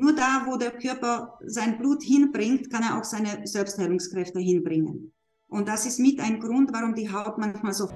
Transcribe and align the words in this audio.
nur 0.00 0.14
da, 0.14 0.44
wo 0.46 0.56
der 0.56 0.70
Körper 0.70 1.38
sein 1.44 1.76
Blut 1.76 2.02
hinbringt, 2.02 2.70
kann 2.70 2.82
er 2.82 2.98
auch 2.98 3.04
seine 3.04 3.46
Selbstheilungskräfte 3.46 4.40
hinbringen. 4.40 5.12
Und 5.48 5.68
das 5.68 5.84
ist 5.84 5.98
mit 5.98 6.18
ein 6.20 6.40
Grund, 6.40 6.70
warum 6.72 6.94
die 6.94 7.12
Haut 7.12 7.36
manchmal 7.36 7.74
so. 7.74 7.90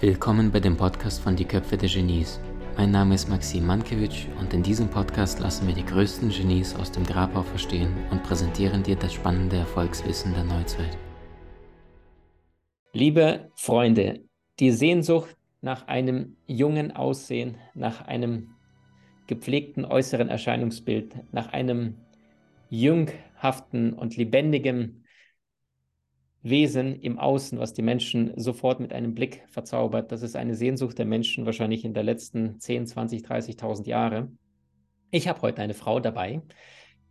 Willkommen 0.00 0.52
bei 0.52 0.60
dem 0.60 0.76
Podcast 0.76 1.20
von 1.22 1.36
Die 1.36 1.46
Köpfe 1.46 1.78
der 1.78 1.88
Genies. 1.88 2.38
Mein 2.76 2.90
Name 2.90 3.14
ist 3.14 3.30
Maxim 3.30 3.66
Mankewitsch 3.66 4.26
und 4.38 4.52
in 4.52 4.62
diesem 4.62 4.88
Podcast 4.88 5.40
lassen 5.40 5.66
wir 5.66 5.74
die 5.74 5.86
größten 5.86 6.28
Genies 6.28 6.74
aus 6.74 6.92
dem 6.92 7.04
Grabau 7.04 7.42
verstehen 7.42 7.96
und 8.10 8.22
präsentieren 8.22 8.82
dir 8.82 8.96
das 8.96 9.14
spannende 9.14 9.56
Erfolgswissen 9.56 10.34
der 10.34 10.44
Neuzeit. 10.44 10.98
Liebe 12.92 13.50
Freunde, 13.54 14.26
die 14.58 14.72
Sehnsucht 14.72 15.35
nach 15.60 15.88
einem 15.88 16.36
jungen 16.46 16.92
Aussehen, 16.92 17.56
nach 17.74 18.02
einem 18.06 18.54
gepflegten 19.26 19.84
äußeren 19.84 20.28
Erscheinungsbild, 20.28 21.32
nach 21.32 21.52
einem 21.52 21.96
jünghaften 22.70 23.92
und 23.92 24.16
lebendigen 24.16 25.04
Wesen 26.42 27.00
im 27.00 27.18
Außen, 27.18 27.58
was 27.58 27.72
die 27.74 27.82
Menschen 27.82 28.32
sofort 28.36 28.78
mit 28.78 28.92
einem 28.92 29.14
Blick 29.14 29.42
verzaubert. 29.48 30.12
Das 30.12 30.22
ist 30.22 30.36
eine 30.36 30.54
Sehnsucht 30.54 30.96
der 30.98 31.06
Menschen 31.06 31.44
wahrscheinlich 31.44 31.84
in 31.84 31.94
der 31.94 32.04
letzten 32.04 32.60
10, 32.60 32.86
20, 32.86 33.22
30.000 33.22 33.86
Jahre. 33.88 34.30
Ich 35.10 35.26
habe 35.26 35.42
heute 35.42 35.62
eine 35.62 35.74
Frau 35.74 35.98
dabei 35.98 36.42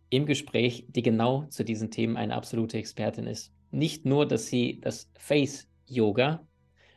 im 0.08 0.24
Gespräch, 0.24 0.86
die 0.88 1.02
genau 1.02 1.44
zu 1.46 1.64
diesen 1.64 1.90
Themen 1.90 2.16
eine 2.16 2.34
absolute 2.34 2.78
Expertin 2.78 3.26
ist. 3.26 3.52
Nicht 3.70 4.06
nur, 4.06 4.26
dass 4.26 4.46
sie 4.46 4.80
das 4.80 5.10
Face 5.18 5.68
Yoga 5.86 6.46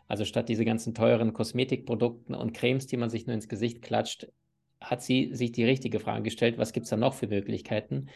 also 0.09 0.25
statt 0.25 0.49
diese 0.49 0.65
ganzen 0.65 0.93
teuren 0.93 1.33
Kosmetikprodukten 1.33 2.35
und 2.35 2.53
Cremes, 2.53 2.87
die 2.87 2.97
man 2.97 3.09
sich 3.09 3.27
nur 3.27 3.35
ins 3.35 3.47
Gesicht 3.47 3.81
klatscht, 3.83 4.27
hat 4.81 5.03
sie 5.03 5.33
sich 5.33 5.51
die 5.51 5.63
richtige 5.63 5.99
Frage 5.99 6.23
gestellt, 6.23 6.57
was 6.57 6.73
gibt 6.73 6.85
es 6.85 6.89
da 6.89 6.97
noch 6.97 7.13
für 7.13 7.27
Möglichkeiten? 7.27 8.07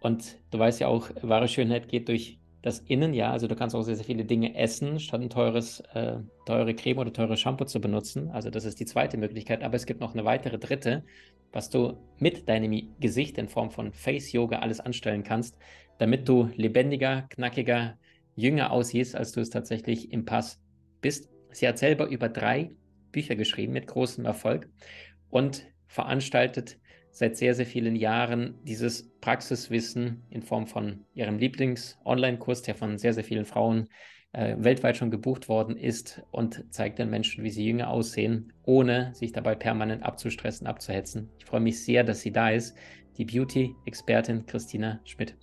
Und 0.00 0.38
du 0.50 0.58
weißt 0.58 0.80
ja 0.80 0.88
auch, 0.88 1.10
wahre 1.20 1.46
Schönheit 1.46 1.88
geht 1.88 2.08
durch 2.08 2.38
das 2.62 2.80
Innen, 2.80 3.12
ja, 3.12 3.30
also 3.30 3.46
du 3.48 3.54
kannst 3.54 3.76
auch 3.76 3.82
sehr, 3.82 3.96
sehr 3.96 4.04
viele 4.06 4.24
Dinge 4.24 4.56
essen, 4.56 4.98
statt 4.98 5.20
ein 5.20 5.28
teures, 5.28 5.80
äh, 5.92 6.16
teure 6.46 6.74
Creme 6.74 6.98
oder 6.98 7.12
teures 7.12 7.38
Shampoo 7.38 7.66
zu 7.66 7.80
benutzen. 7.80 8.30
Also 8.30 8.48
das 8.50 8.64
ist 8.64 8.80
die 8.80 8.86
zweite 8.86 9.18
Möglichkeit, 9.18 9.62
aber 9.62 9.76
es 9.76 9.84
gibt 9.84 10.00
noch 10.00 10.14
eine 10.14 10.24
weitere 10.24 10.58
dritte, 10.58 11.04
was 11.52 11.68
du 11.68 11.98
mit 12.18 12.48
deinem 12.48 12.94
Gesicht 12.98 13.36
in 13.36 13.48
Form 13.48 13.70
von 13.70 13.92
Face 13.92 14.32
Yoga 14.32 14.60
alles 14.60 14.80
anstellen 14.80 15.22
kannst, 15.22 15.58
damit 15.98 16.28
du 16.28 16.48
lebendiger, 16.56 17.26
knackiger, 17.28 17.98
jünger 18.34 18.72
aussiehst, 18.72 19.14
als 19.14 19.32
du 19.32 19.40
es 19.40 19.50
tatsächlich 19.50 20.12
im 20.12 20.24
Pass 20.24 20.60
bist. 21.06 21.30
Sie 21.52 21.68
hat 21.68 21.78
selber 21.78 22.08
über 22.08 22.28
drei 22.28 22.72
Bücher 23.12 23.36
geschrieben 23.36 23.72
mit 23.74 23.86
großem 23.86 24.24
Erfolg 24.24 24.68
und 25.30 25.64
veranstaltet 25.86 26.80
seit 27.12 27.36
sehr, 27.36 27.54
sehr 27.54 27.64
vielen 27.64 27.94
Jahren 27.94 28.56
dieses 28.64 29.08
Praxiswissen 29.20 30.24
in 30.30 30.42
Form 30.42 30.66
von 30.66 31.04
ihrem 31.14 31.38
Lieblings-Online-Kurs, 31.38 32.62
der 32.62 32.74
von 32.74 32.98
sehr, 32.98 33.14
sehr 33.14 33.22
vielen 33.22 33.44
Frauen 33.44 33.88
äh, 34.32 34.56
weltweit 34.58 34.96
schon 34.96 35.12
gebucht 35.12 35.48
worden 35.48 35.76
ist 35.76 36.22
und 36.32 36.64
zeigt 36.70 36.98
den 36.98 37.08
Menschen, 37.08 37.44
wie 37.44 37.50
sie 37.50 37.64
jünger 37.64 37.88
aussehen, 37.88 38.52
ohne 38.64 39.14
sich 39.14 39.30
dabei 39.30 39.54
permanent 39.54 40.02
abzustressen, 40.02 40.66
abzuhetzen. 40.66 41.30
Ich 41.38 41.44
freue 41.44 41.60
mich 41.60 41.84
sehr, 41.84 42.02
dass 42.02 42.20
sie 42.20 42.32
da 42.32 42.50
ist, 42.50 42.76
die 43.16 43.26
Beauty-Expertin 43.26 44.44
Christina 44.44 45.00
Schmidt. 45.04 45.36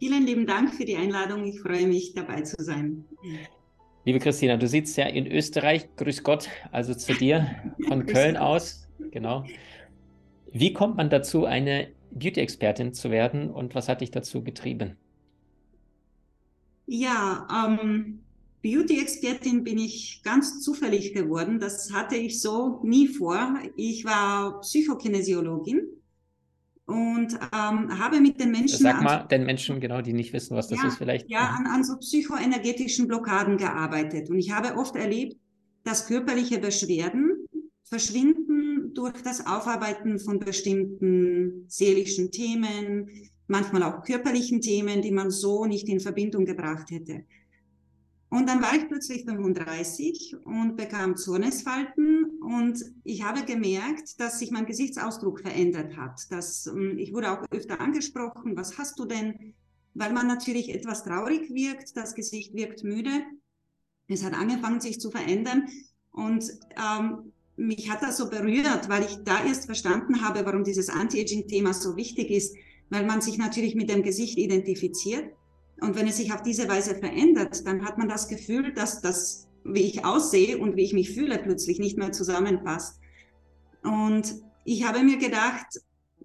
Vielen 0.00 0.26
lieben 0.26 0.46
Dank 0.46 0.74
für 0.74 0.84
die 0.84 0.96
Einladung. 0.96 1.44
Ich 1.44 1.60
freue 1.60 1.86
mich, 1.86 2.12
dabei 2.12 2.42
zu 2.42 2.56
sein. 2.58 3.04
Liebe 4.06 4.18
Christina, 4.18 4.58
du 4.58 4.68
sitzt 4.68 4.98
ja 4.98 5.06
in 5.06 5.26
Österreich, 5.26 5.88
grüß 5.96 6.22
Gott, 6.24 6.48
also 6.70 6.94
zu 6.94 7.14
dir 7.14 7.56
von 7.88 8.04
Köln 8.04 8.36
aus. 8.36 8.86
Genau. 9.10 9.44
Wie 10.52 10.74
kommt 10.74 10.98
man 10.98 11.08
dazu, 11.08 11.46
eine 11.46 11.88
Beauty-Expertin 12.10 12.92
zu 12.92 13.10
werden 13.10 13.50
und 13.50 13.74
was 13.74 13.88
hat 13.88 14.02
dich 14.02 14.10
dazu 14.10 14.44
getrieben? 14.44 14.98
Ja, 16.86 17.48
ähm, 17.66 18.20
Beauty-Expertin 18.62 19.64
bin 19.64 19.78
ich 19.78 20.20
ganz 20.22 20.60
zufällig 20.60 21.14
geworden. 21.14 21.58
Das 21.58 21.90
hatte 21.92 22.16
ich 22.16 22.42
so 22.42 22.80
nie 22.84 23.08
vor. 23.08 23.54
Ich 23.76 24.04
war 24.04 24.60
Psychokinesiologin 24.60 25.88
und 26.86 27.32
ähm, 27.32 27.98
habe 27.98 28.20
mit 28.20 28.38
den 28.38 28.50
Menschen. 28.50 28.78
Sag 28.78 29.02
mal 29.02 29.26
den 29.26 29.44
Menschen, 29.44 29.80
genau, 29.80 30.02
die 30.02 30.12
nicht 30.12 30.32
wissen, 30.32 30.56
was 30.56 30.68
das 30.68 30.80
ja, 30.82 30.88
ist, 30.88 30.98
vielleicht. 30.98 31.30
Ja, 31.30 31.56
an, 31.58 31.66
an 31.66 31.84
so 31.84 31.96
psychoenergetischen 31.96 33.08
Blockaden 33.08 33.56
gearbeitet. 33.56 34.28
Und 34.28 34.38
ich 34.38 34.50
habe 34.50 34.76
oft 34.76 34.94
erlebt, 34.96 35.36
dass 35.84 36.06
körperliche 36.06 36.58
Beschwerden 36.58 37.46
verschwinden 37.84 38.92
durch 38.94 39.22
das 39.22 39.46
Aufarbeiten 39.46 40.18
von 40.18 40.38
bestimmten 40.38 41.64
seelischen 41.68 42.30
Themen, 42.30 43.08
manchmal 43.46 43.82
auch 43.82 44.02
körperlichen 44.02 44.60
Themen, 44.60 45.02
die 45.02 45.10
man 45.10 45.30
so 45.30 45.66
nicht 45.66 45.88
in 45.88 46.00
Verbindung 46.00 46.44
gebracht 46.44 46.90
hätte. 46.90 47.24
Und 48.30 48.48
dann 48.48 48.62
war 48.62 48.74
ich 48.74 48.88
plötzlich 48.88 49.24
35 49.24 50.36
und 50.44 50.76
bekam 50.76 51.16
Zornesfalten 51.16 52.38
und 52.40 52.84
ich 53.04 53.22
habe 53.22 53.44
gemerkt, 53.44 54.18
dass 54.18 54.38
sich 54.38 54.50
mein 54.50 54.66
Gesichtsausdruck 54.66 55.40
verändert 55.40 55.96
hat. 55.96 56.20
Dass, 56.30 56.66
ähm, 56.66 56.98
ich 56.98 57.12
wurde 57.12 57.30
auch 57.30 57.44
öfter 57.50 57.80
angesprochen, 57.80 58.56
was 58.56 58.76
hast 58.76 58.98
du 58.98 59.04
denn? 59.04 59.54
Weil 59.94 60.12
man 60.12 60.26
natürlich 60.26 60.74
etwas 60.74 61.04
traurig 61.04 61.54
wirkt, 61.54 61.96
das 61.96 62.14
Gesicht 62.14 62.54
wirkt 62.54 62.82
müde. 62.82 63.10
Es 64.08 64.24
hat 64.24 64.34
angefangen, 64.34 64.80
sich 64.80 65.00
zu 65.00 65.10
verändern 65.10 65.68
und 66.10 66.44
ähm, 66.76 67.32
mich 67.56 67.88
hat 67.88 68.02
das 68.02 68.16
so 68.16 68.28
berührt, 68.28 68.88
weil 68.88 69.04
ich 69.04 69.16
da 69.24 69.44
erst 69.44 69.66
verstanden 69.66 70.22
habe, 70.22 70.44
warum 70.44 70.64
dieses 70.64 70.88
Anti-Aging-Thema 70.88 71.72
so 71.72 71.96
wichtig 71.96 72.30
ist, 72.30 72.56
weil 72.90 73.06
man 73.06 73.20
sich 73.20 73.38
natürlich 73.38 73.76
mit 73.76 73.90
dem 73.90 74.02
Gesicht 74.02 74.38
identifiziert 74.38 75.32
und 75.80 75.96
wenn 75.96 76.06
es 76.06 76.16
sich 76.16 76.32
auf 76.32 76.42
diese 76.42 76.68
Weise 76.68 76.94
verändert, 76.94 77.66
dann 77.66 77.84
hat 77.84 77.98
man 77.98 78.08
das 78.08 78.28
Gefühl, 78.28 78.72
dass 78.72 79.00
das, 79.00 79.48
wie 79.64 79.82
ich 79.82 80.04
aussehe 80.04 80.58
und 80.58 80.76
wie 80.76 80.84
ich 80.84 80.92
mich 80.92 81.14
fühle, 81.14 81.38
plötzlich 81.38 81.78
nicht 81.78 81.98
mehr 81.98 82.12
zusammenpasst. 82.12 83.00
Und 83.82 84.34
ich 84.64 84.86
habe 84.86 85.02
mir 85.02 85.18
gedacht, 85.18 85.66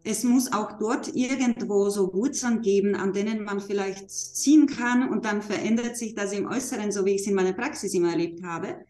es 0.04 0.24
muss 0.24 0.52
auch 0.52 0.78
dort 0.80 1.14
irgendwo 1.14 1.90
so 1.90 2.14
Wurzeln 2.14 2.62
geben, 2.62 2.96
an 2.96 3.12
denen 3.12 3.44
man 3.44 3.60
vielleicht 3.60 4.10
ziehen 4.10 4.66
kann 4.66 5.10
und 5.10 5.26
dann 5.26 5.42
verändert 5.42 5.98
sich 5.98 6.16
das 6.16 6.32
im 6.32 6.48
Äußeren, 6.48 6.92
so 6.92 7.06
wie 7.06 7.16
ich 7.16 7.22
es 7.22 7.28
in 7.28 7.36
meiner 7.36 7.54
Praxis 7.54 7.94
immer 7.94 8.12
erlebt 8.12 8.44
habe. 8.44 8.86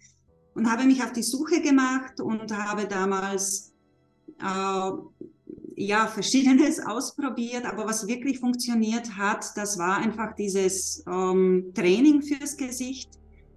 Und 0.53 0.69
habe 0.69 0.83
mich 0.83 1.03
auf 1.03 1.13
die 1.13 1.23
Suche 1.23 1.61
gemacht 1.61 2.19
und 2.19 2.51
habe 2.55 2.85
damals 2.85 3.73
äh, 4.39 4.91
ja, 5.79 6.07
verschiedenes 6.07 6.79
ausprobiert, 6.85 7.65
aber 7.65 7.85
was 7.85 8.07
wirklich 8.07 8.39
funktioniert 8.39 9.17
hat, 9.17 9.45
das 9.55 9.79
war 9.79 9.97
einfach 9.97 10.35
dieses 10.35 11.03
ähm, 11.07 11.71
Training 11.73 12.21
fürs 12.21 12.57
Gesicht 12.57 13.09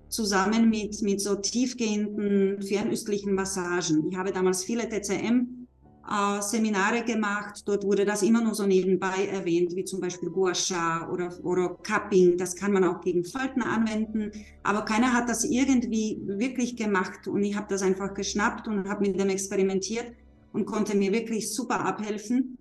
zusammen 0.09 0.71
mit, 0.71 1.03
mit 1.03 1.21
so 1.21 1.35
tiefgehenden 1.35 2.63
fernöstlichen 2.63 3.35
Massagen. 3.35 4.09
Ich 4.11 4.17
habe 4.17 4.31
damals 4.31 4.63
viele 4.63 4.89
TCM 4.89 5.67
äh, 6.09 7.03
gemacht. 7.03 7.63
Dort 7.67 7.85
wurde 7.85 8.05
das 8.05 8.23
immer 8.23 8.43
nur 8.43 8.55
so 8.55 8.67
nebenbei 8.67 9.27
erwähnt, 9.31 9.75
wie 9.75 9.85
zum 9.85 10.01
Beispiel 10.01 10.31
Gua 10.31 10.55
Sha 10.55 11.09
oder, 11.11 11.33
oder 11.43 11.71
Cupping. 11.83 12.37
Das 12.37 12.55
kann 12.55 12.73
man 12.73 12.85
auch 12.85 13.01
gegen 13.01 13.25
Falten 13.25 13.63
anwenden. 13.63 14.31
Aber 14.63 14.83
keiner 14.83 15.13
hat 15.13 15.29
das 15.29 15.45
irgendwie 15.45 16.21
wirklich 16.25 16.77
gemacht. 16.77 17.27
Und 17.27 17.43
ich 17.43 17.57
habe 17.57 17.67
das 17.71 17.83
einfach 17.83 18.15
geschnappt 18.15 18.69
und 18.69 18.89
habe 18.89 19.09
mit 19.09 19.19
dem 19.19 19.31
experimentiert 19.31 20.13
und 20.53 20.67
konnte 20.67 20.97
mir 20.97 21.13
wirklich 21.13 21.55
super 21.55 21.85
abhelfen. 21.85 22.59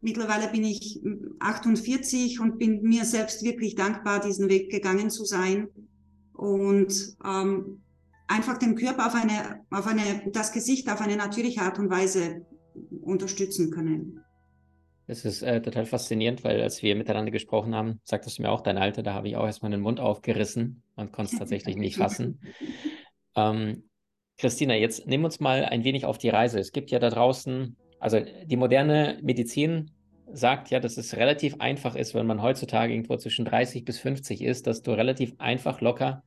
Mittlerweile 0.00 0.48
bin 0.48 0.64
ich 0.64 1.00
48 1.38 2.40
und 2.40 2.58
bin 2.58 2.82
mir 2.82 3.04
selbst 3.04 3.44
wirklich 3.44 3.74
dankbar, 3.74 4.20
diesen 4.20 4.48
Weg 4.48 4.70
gegangen 4.70 5.10
zu 5.10 5.24
sein 5.24 5.68
und 6.32 7.16
ähm, 7.24 7.82
einfach 8.26 8.58
den 8.58 8.74
Körper 8.74 9.06
auf 9.06 9.14
eine, 9.14 9.60
auf 9.70 9.86
eine, 9.86 10.30
das 10.32 10.52
Gesicht 10.52 10.90
auf 10.90 11.00
eine 11.00 11.16
natürliche 11.16 11.62
Art 11.62 11.78
und 11.78 11.90
Weise 11.90 12.46
unterstützen 13.02 13.70
können. 13.70 14.24
Das 15.06 15.24
ist 15.24 15.42
äh, 15.42 15.60
total 15.60 15.84
faszinierend, 15.84 16.42
weil 16.44 16.60
als 16.62 16.82
wir 16.82 16.96
miteinander 16.96 17.30
gesprochen 17.30 17.74
haben, 17.74 18.00
sagtest 18.04 18.38
du 18.38 18.42
mir 18.42 18.50
auch 18.50 18.62
dein 18.62 18.78
Alter, 18.78 19.02
da 19.02 19.14
habe 19.14 19.28
ich 19.28 19.36
auch 19.36 19.44
erstmal 19.44 19.70
den 19.70 19.80
Mund 19.80 20.00
aufgerissen 20.00 20.82
und 20.96 21.12
konnte 21.12 21.32
es 21.32 21.38
tatsächlich 21.38 21.76
nicht 21.76 21.96
fassen. 21.98 22.40
Ähm, 23.36 23.84
Christina, 24.42 24.74
jetzt 24.74 25.06
nimm 25.06 25.22
uns 25.22 25.38
mal 25.38 25.64
ein 25.64 25.84
wenig 25.84 26.04
auf 26.04 26.18
die 26.18 26.28
Reise. 26.28 26.58
Es 26.58 26.72
gibt 26.72 26.90
ja 26.90 26.98
da 26.98 27.10
draußen, 27.10 27.76
also 28.00 28.18
die 28.44 28.56
moderne 28.56 29.20
Medizin 29.22 29.92
sagt 30.32 30.70
ja, 30.70 30.80
dass 30.80 30.96
es 30.96 31.16
relativ 31.16 31.60
einfach 31.60 31.94
ist, 31.94 32.12
wenn 32.12 32.26
man 32.26 32.42
heutzutage 32.42 32.92
irgendwo 32.92 33.16
zwischen 33.16 33.44
30 33.44 33.84
bis 33.84 34.00
50 34.00 34.42
ist, 34.42 34.66
dass 34.66 34.82
du 34.82 34.90
relativ 34.90 35.34
einfach 35.38 35.80
locker 35.80 36.24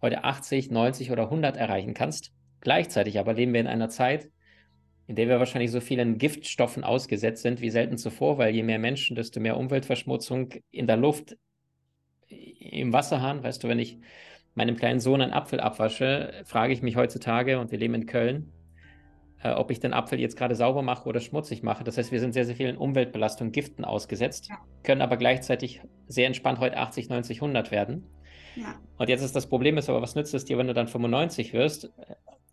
heute 0.00 0.24
80, 0.24 0.70
90 0.70 1.10
oder 1.10 1.24
100 1.24 1.58
erreichen 1.58 1.92
kannst. 1.92 2.32
Gleichzeitig 2.62 3.18
aber 3.18 3.34
leben 3.34 3.52
wir 3.52 3.60
in 3.60 3.66
einer 3.66 3.90
Zeit, 3.90 4.30
in 5.06 5.16
der 5.16 5.28
wir 5.28 5.38
wahrscheinlich 5.38 5.70
so 5.70 5.82
vielen 5.82 6.16
Giftstoffen 6.16 6.84
ausgesetzt 6.84 7.42
sind 7.42 7.60
wie 7.60 7.68
selten 7.68 7.98
zuvor, 7.98 8.38
weil 8.38 8.54
je 8.54 8.62
mehr 8.62 8.78
Menschen, 8.78 9.14
desto 9.14 9.40
mehr 9.40 9.58
Umweltverschmutzung 9.58 10.54
in 10.70 10.86
der 10.86 10.96
Luft, 10.96 11.36
im 12.28 12.94
Wasserhahn, 12.94 13.42
weißt 13.42 13.62
du, 13.62 13.68
wenn 13.68 13.78
ich 13.78 13.98
meinem 14.58 14.76
kleinen 14.76 15.00
Sohn 15.00 15.22
einen 15.22 15.32
Apfel 15.32 15.60
abwasche, 15.60 16.32
frage 16.44 16.74
ich 16.74 16.82
mich 16.82 16.96
heutzutage, 16.96 17.58
und 17.58 17.70
wir 17.70 17.78
leben 17.78 17.94
in 17.94 18.06
Köln, 18.06 18.52
äh, 19.42 19.52
ob 19.52 19.70
ich 19.70 19.80
den 19.80 19.94
Apfel 19.94 20.20
jetzt 20.20 20.36
gerade 20.36 20.54
sauber 20.54 20.82
mache 20.82 21.08
oder 21.08 21.20
schmutzig 21.20 21.62
mache. 21.62 21.84
Das 21.84 21.96
heißt, 21.96 22.12
wir 22.12 22.20
sind 22.20 22.32
sehr, 22.34 22.44
sehr 22.44 22.56
vielen 22.56 22.76
Umweltbelastungen, 22.76 23.52
Giften 23.52 23.84
ausgesetzt, 23.84 24.48
ja. 24.50 24.56
können 24.82 25.00
aber 25.00 25.16
gleichzeitig 25.16 25.80
sehr 26.08 26.26
entspannt 26.26 26.58
heute 26.58 26.76
80, 26.76 27.08
90, 27.08 27.38
100 27.38 27.70
werden. 27.70 28.04
Ja. 28.56 28.74
Und 28.98 29.08
jetzt 29.08 29.22
ist 29.22 29.36
das 29.36 29.48
Problem 29.48 29.78
ist 29.78 29.88
aber, 29.88 30.02
was 30.02 30.16
nützt 30.16 30.34
es 30.34 30.44
dir, 30.44 30.58
wenn 30.58 30.66
du 30.66 30.74
dann 30.74 30.88
95 30.88 31.52
wirst? 31.52 31.92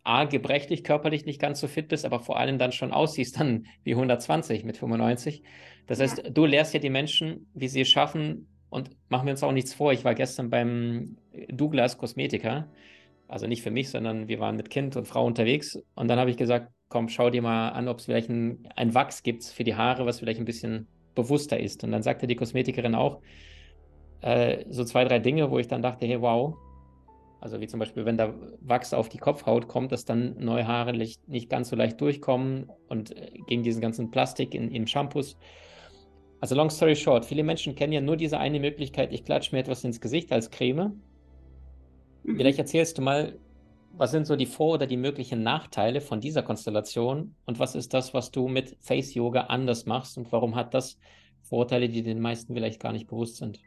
A, 0.04 0.26
gebrechlich, 0.26 0.84
körperlich 0.84 1.26
nicht 1.26 1.42
ganz 1.42 1.60
so 1.60 1.68
fit 1.68 1.88
bist, 1.88 2.06
aber 2.06 2.20
vor 2.20 2.38
allem 2.38 2.60
dann 2.60 2.72
schon 2.72 2.94
aussiehst 2.94 3.40
dann 3.40 3.66
wie 3.84 3.94
120 3.94 4.64
mit 4.64 4.78
95. 4.78 5.42
Das 5.88 6.00
heißt, 6.00 6.24
ja. 6.24 6.30
du 6.30 6.46
lehrst 6.46 6.76
ja 6.76 6.80
die 6.80 6.92
Menschen, 6.92 7.48
wie 7.56 7.68
sie 7.68 7.82
es 7.82 7.90
schaffen 7.90 8.48
und 8.76 8.90
machen 9.08 9.26
wir 9.26 9.32
uns 9.32 9.42
auch 9.42 9.54
nichts 9.54 9.74
vor. 9.74 9.94
Ich 9.94 10.04
war 10.04 10.16
gestern 10.16 10.50
beim 10.50 11.16
Douglas 11.48 11.98
Kosmetiker, 11.98 12.68
also 13.30 13.48
nicht 13.48 13.64
für 13.64 13.72
mich, 13.72 13.90
sondern 13.90 14.28
wir 14.28 14.42
waren 14.42 14.58
mit 14.58 14.70
Kind 14.70 14.98
und 14.98 15.08
Frau 15.08 15.26
unterwegs 15.26 15.80
und 15.96 16.10
dann 16.10 16.20
habe 16.20 16.30
ich 16.30 16.36
gesagt, 16.36 16.74
komm, 16.90 17.08
schau 17.08 17.30
dir 17.30 17.42
mal 17.42 17.70
an, 17.70 17.88
ob 17.88 18.00
es 18.00 18.06
vielleicht 18.06 18.30
ein, 18.30 18.68
ein 18.76 18.94
Wachs 18.94 19.24
gibt 19.24 19.46
für 19.46 19.64
die 19.64 19.76
Haare, 19.76 20.06
was 20.06 20.20
vielleicht 20.20 20.40
ein 20.40 20.46
bisschen 20.46 20.88
bewusster 21.16 21.58
ist. 21.58 21.86
Und 21.86 21.94
dann 21.94 22.04
sagte 22.04 22.28
die 22.28 22.36
Kosmetikerin 22.36 22.96
auch 22.96 23.22
äh, 24.20 24.66
so 24.70 24.84
zwei, 24.84 25.06
drei 25.06 25.20
Dinge, 25.20 25.50
wo 25.50 25.58
ich 25.58 25.70
dann 25.70 25.82
dachte, 25.82 26.06
hey, 26.06 26.22
wow, 26.22 26.56
also 27.40 27.62
wie 27.62 27.68
zum 27.68 27.80
Beispiel, 27.80 28.04
wenn 28.04 28.18
da 28.18 28.34
Wachs 28.60 28.94
auf 28.94 29.08
die 29.08 29.20
Kopfhaut 29.20 29.70
kommt, 29.70 29.94
dass 29.94 30.04
dann 30.04 30.36
neue 30.38 30.68
Haare 30.68 30.92
nicht 30.92 31.50
ganz 31.50 31.70
so 31.70 31.78
leicht 31.78 32.02
durchkommen 32.02 32.70
und 32.90 33.16
äh, 33.16 33.32
gegen 33.48 33.64
diesen 33.64 33.82
ganzen 33.82 34.12
Plastik 34.12 34.54
in, 34.54 34.70
in 34.70 34.86
Shampoos. 34.86 35.38
Also 36.42 36.56
long 36.56 36.70
story 36.70 36.96
short, 36.96 37.26
viele 37.26 37.44
Menschen 37.44 37.76
kennen 37.76 37.94
ja 37.94 38.02
nur 38.02 38.18
diese 38.18 38.38
eine 38.38 38.60
Möglichkeit, 38.60 39.12
ich 39.14 39.24
klatsche 39.24 39.56
mir 39.56 39.62
etwas 39.62 39.84
ins 39.84 40.02
Gesicht 40.02 40.32
als 40.32 40.52
Creme. 40.52 41.02
Mhm. 42.24 42.38
Vielleicht 42.38 42.60
erzählst 42.60 42.98
du 42.98 43.02
mal, 43.02 43.40
was 43.98 44.12
sind 44.12 44.28
so 44.28 44.36
die 44.36 44.46
Vor- 44.46 44.74
oder 44.74 44.88
die 44.88 44.98
möglichen 44.98 45.42
Nachteile 45.44 46.02
von 46.02 46.20
dieser 46.20 46.44
Konstellation 46.44 47.36
und 47.46 47.60
was 47.60 47.76
ist 47.76 47.94
das, 47.94 48.14
was 48.14 48.32
du 48.32 48.48
mit 48.48 48.78
Face 48.82 49.14
Yoga 49.14 49.42
anders 49.42 49.86
machst 49.86 50.18
und 50.18 50.32
warum 50.32 50.56
hat 50.56 50.74
das 50.74 50.98
Vorteile, 51.44 51.90
die 51.90 52.04
den 52.04 52.20
meisten 52.20 52.54
vielleicht 52.54 52.82
gar 52.82 52.92
nicht 52.92 53.08
bewusst 53.08 53.38
sind? 53.38 53.60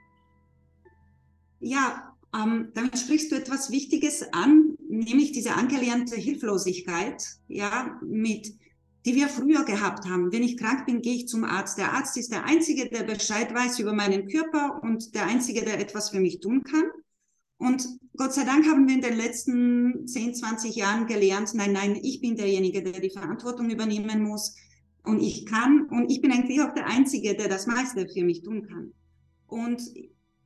Ja, 1.60 2.14
ähm, 2.34 2.70
damit 2.74 2.98
sprichst 2.98 3.32
du 3.32 3.36
etwas 3.36 3.70
Wichtiges 3.70 4.32
an, 4.32 4.76
nämlich 4.88 5.32
diese 5.32 5.54
angelernte 5.54 6.16
Hilflosigkeit, 6.16 7.24
ja, 7.48 7.98
mit, 8.02 8.52
die 9.08 9.14
wir 9.14 9.28
früher 9.28 9.64
gehabt 9.64 10.06
haben. 10.06 10.30
Wenn 10.32 10.42
ich 10.42 10.58
krank 10.58 10.84
bin, 10.84 11.00
gehe 11.00 11.14
ich 11.14 11.28
zum 11.28 11.42
Arzt. 11.42 11.78
Der 11.78 11.94
Arzt 11.94 12.18
ist 12.18 12.30
der 12.30 12.44
Einzige, 12.44 12.90
der 12.90 13.04
Bescheid 13.04 13.54
weiß 13.54 13.78
über 13.78 13.94
meinen 13.94 14.28
Körper 14.28 14.82
und 14.82 15.14
der 15.14 15.24
Einzige, 15.24 15.64
der 15.64 15.80
etwas 15.80 16.10
für 16.10 16.20
mich 16.20 16.40
tun 16.40 16.62
kann. 16.62 16.84
Und 17.56 17.88
Gott 18.18 18.34
sei 18.34 18.44
Dank 18.44 18.66
haben 18.66 18.86
wir 18.86 18.94
in 18.94 19.00
den 19.00 19.16
letzten 19.16 20.06
10, 20.06 20.34
20 20.34 20.76
Jahren 20.76 21.06
gelernt, 21.06 21.54
nein, 21.54 21.72
nein, 21.72 21.98
ich 22.02 22.20
bin 22.20 22.36
derjenige, 22.36 22.82
der 22.82 23.00
die 23.00 23.08
Verantwortung 23.08 23.70
übernehmen 23.70 24.22
muss. 24.22 24.54
Und 25.04 25.20
ich 25.22 25.46
kann, 25.46 25.88
und 25.88 26.10
ich 26.10 26.20
bin 26.20 26.30
eigentlich 26.30 26.60
auch 26.60 26.74
der 26.74 26.86
Einzige, 26.86 27.34
der 27.34 27.48
das 27.48 27.66
meiste 27.66 28.06
für 28.10 28.24
mich 28.24 28.42
tun 28.42 28.68
kann. 28.68 28.92
Und 29.46 29.80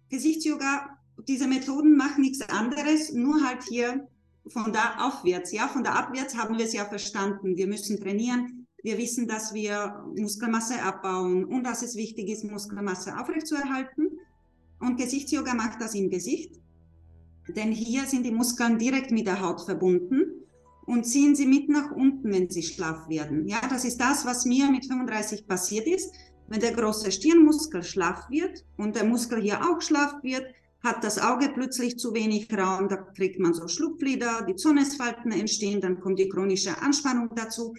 Gesichtsyoga 0.09 1.01
diese 1.27 1.49
Methoden 1.49 1.97
machen 1.97 2.23
nichts 2.23 2.49
anderes, 2.49 3.13
nur 3.13 3.45
halt 3.45 3.65
hier 3.65 4.07
von 4.49 4.73
da 4.73 4.97
aufwärts. 4.99 5.53
Ja, 5.53 5.69
von 5.69 5.85
da 5.85 5.93
abwärts 5.93 6.37
haben 6.37 6.59
wir 6.59 6.65
es 6.65 6.73
ja 6.73 6.85
verstanden. 6.85 7.57
Wir 7.57 7.67
müssen 7.67 8.01
trainieren. 8.01 8.67
Wir 8.83 8.99
wissen, 8.99 9.29
dass 9.29 9.55
wir 9.55 10.05
Muskelmasse 10.17 10.83
abbauen 10.83 11.45
und 11.45 11.65
dass 11.65 11.83
es 11.83 11.95
wichtig 11.95 12.29
ist, 12.29 12.45
Muskelmasse 12.45 13.17
aufrechtzuerhalten. 13.19 14.19
Und 14.81 14.99
Gesichtsyoga 14.99 15.55
macht 15.55 15.81
das 15.81 15.95
im 15.95 16.11
Gesicht. 16.11 16.61
Denn 17.49 17.71
hier 17.71 18.07
sind 18.07 18.25
die 18.25 18.33
Muskeln 18.33 18.79
direkt 18.79 19.13
mit 19.13 19.27
der 19.27 19.41
Haut 19.41 19.61
verbunden 19.61 20.43
und 20.87 21.05
ziehen 21.05 21.37
sie 21.37 21.47
mit 21.47 21.69
nach 21.69 21.93
unten, 21.93 22.33
wenn 22.33 22.51
sie 22.51 22.63
schlaff 22.63 23.09
werden. 23.09 23.47
Ja, 23.47 23.61
das 23.69 23.85
ist 23.85 24.01
das, 24.01 24.25
was 24.25 24.45
mir 24.45 24.71
mit 24.71 24.87
35 24.87 25.47
passiert 25.47 25.87
ist. 25.87 26.13
Wenn 26.49 26.61
der 26.61 26.73
große 26.73 27.13
Stirnmuskel 27.13 27.83
schlaff 27.83 28.29
wird 28.29 28.65
und 28.77 28.97
der 28.97 29.05
Muskel 29.05 29.41
hier 29.41 29.61
auch 29.63 29.81
schlaff 29.81 30.15
wird, 30.23 30.45
hat 30.83 31.05
das 31.05 31.19
Auge 31.19 31.51
plötzlich 31.55 31.99
zu 31.99 32.13
wenig 32.13 32.49
Raum, 32.53 32.89
da 32.89 32.97
kriegt 32.97 33.39
man 33.39 33.55
so 33.55 33.69
Schlupflider, 33.69 34.45
die 34.49 34.57
Zornesfalten 34.57 35.31
entstehen, 35.31 35.81
dann 35.81 36.01
kommt 36.01 36.19
die 36.19 36.29
chronische 36.29 36.81
Anspannung 36.83 37.31
dazu. 37.35 37.75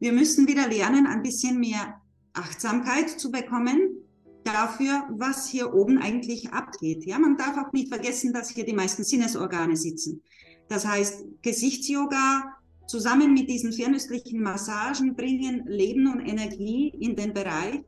Wir 0.00 0.12
müssen 0.12 0.46
wieder 0.48 0.68
lernen, 0.68 1.06
ein 1.06 1.22
bisschen 1.22 1.60
mehr 1.60 2.00
Achtsamkeit 2.32 3.10
zu 3.10 3.30
bekommen 3.30 3.98
dafür, 4.44 5.04
was 5.10 5.48
hier 5.48 5.74
oben 5.74 5.98
eigentlich 5.98 6.50
abgeht. 6.52 7.04
Ja, 7.04 7.18
man 7.18 7.36
darf 7.36 7.56
auch 7.58 7.72
nicht 7.72 7.88
vergessen, 7.88 8.32
dass 8.32 8.50
hier 8.50 8.64
die 8.64 8.72
meisten 8.72 9.04
Sinnesorgane 9.04 9.76
sitzen. 9.76 10.22
Das 10.68 10.86
heißt, 10.86 11.24
Gesichtsyoga 11.42 12.54
zusammen 12.86 13.34
mit 13.34 13.48
diesen 13.48 13.72
fernöstlichen 13.72 14.42
Massagen 14.42 15.14
bringen 15.14 15.64
Leben 15.66 16.06
und 16.10 16.20
Energie 16.20 16.88
in 16.98 17.14
den 17.14 17.34
Bereich. 17.34 17.82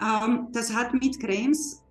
Ähm, 0.00 0.48
das 0.52 0.72
hat 0.72 0.94
mit 0.94 1.18
Cremes 1.20 1.82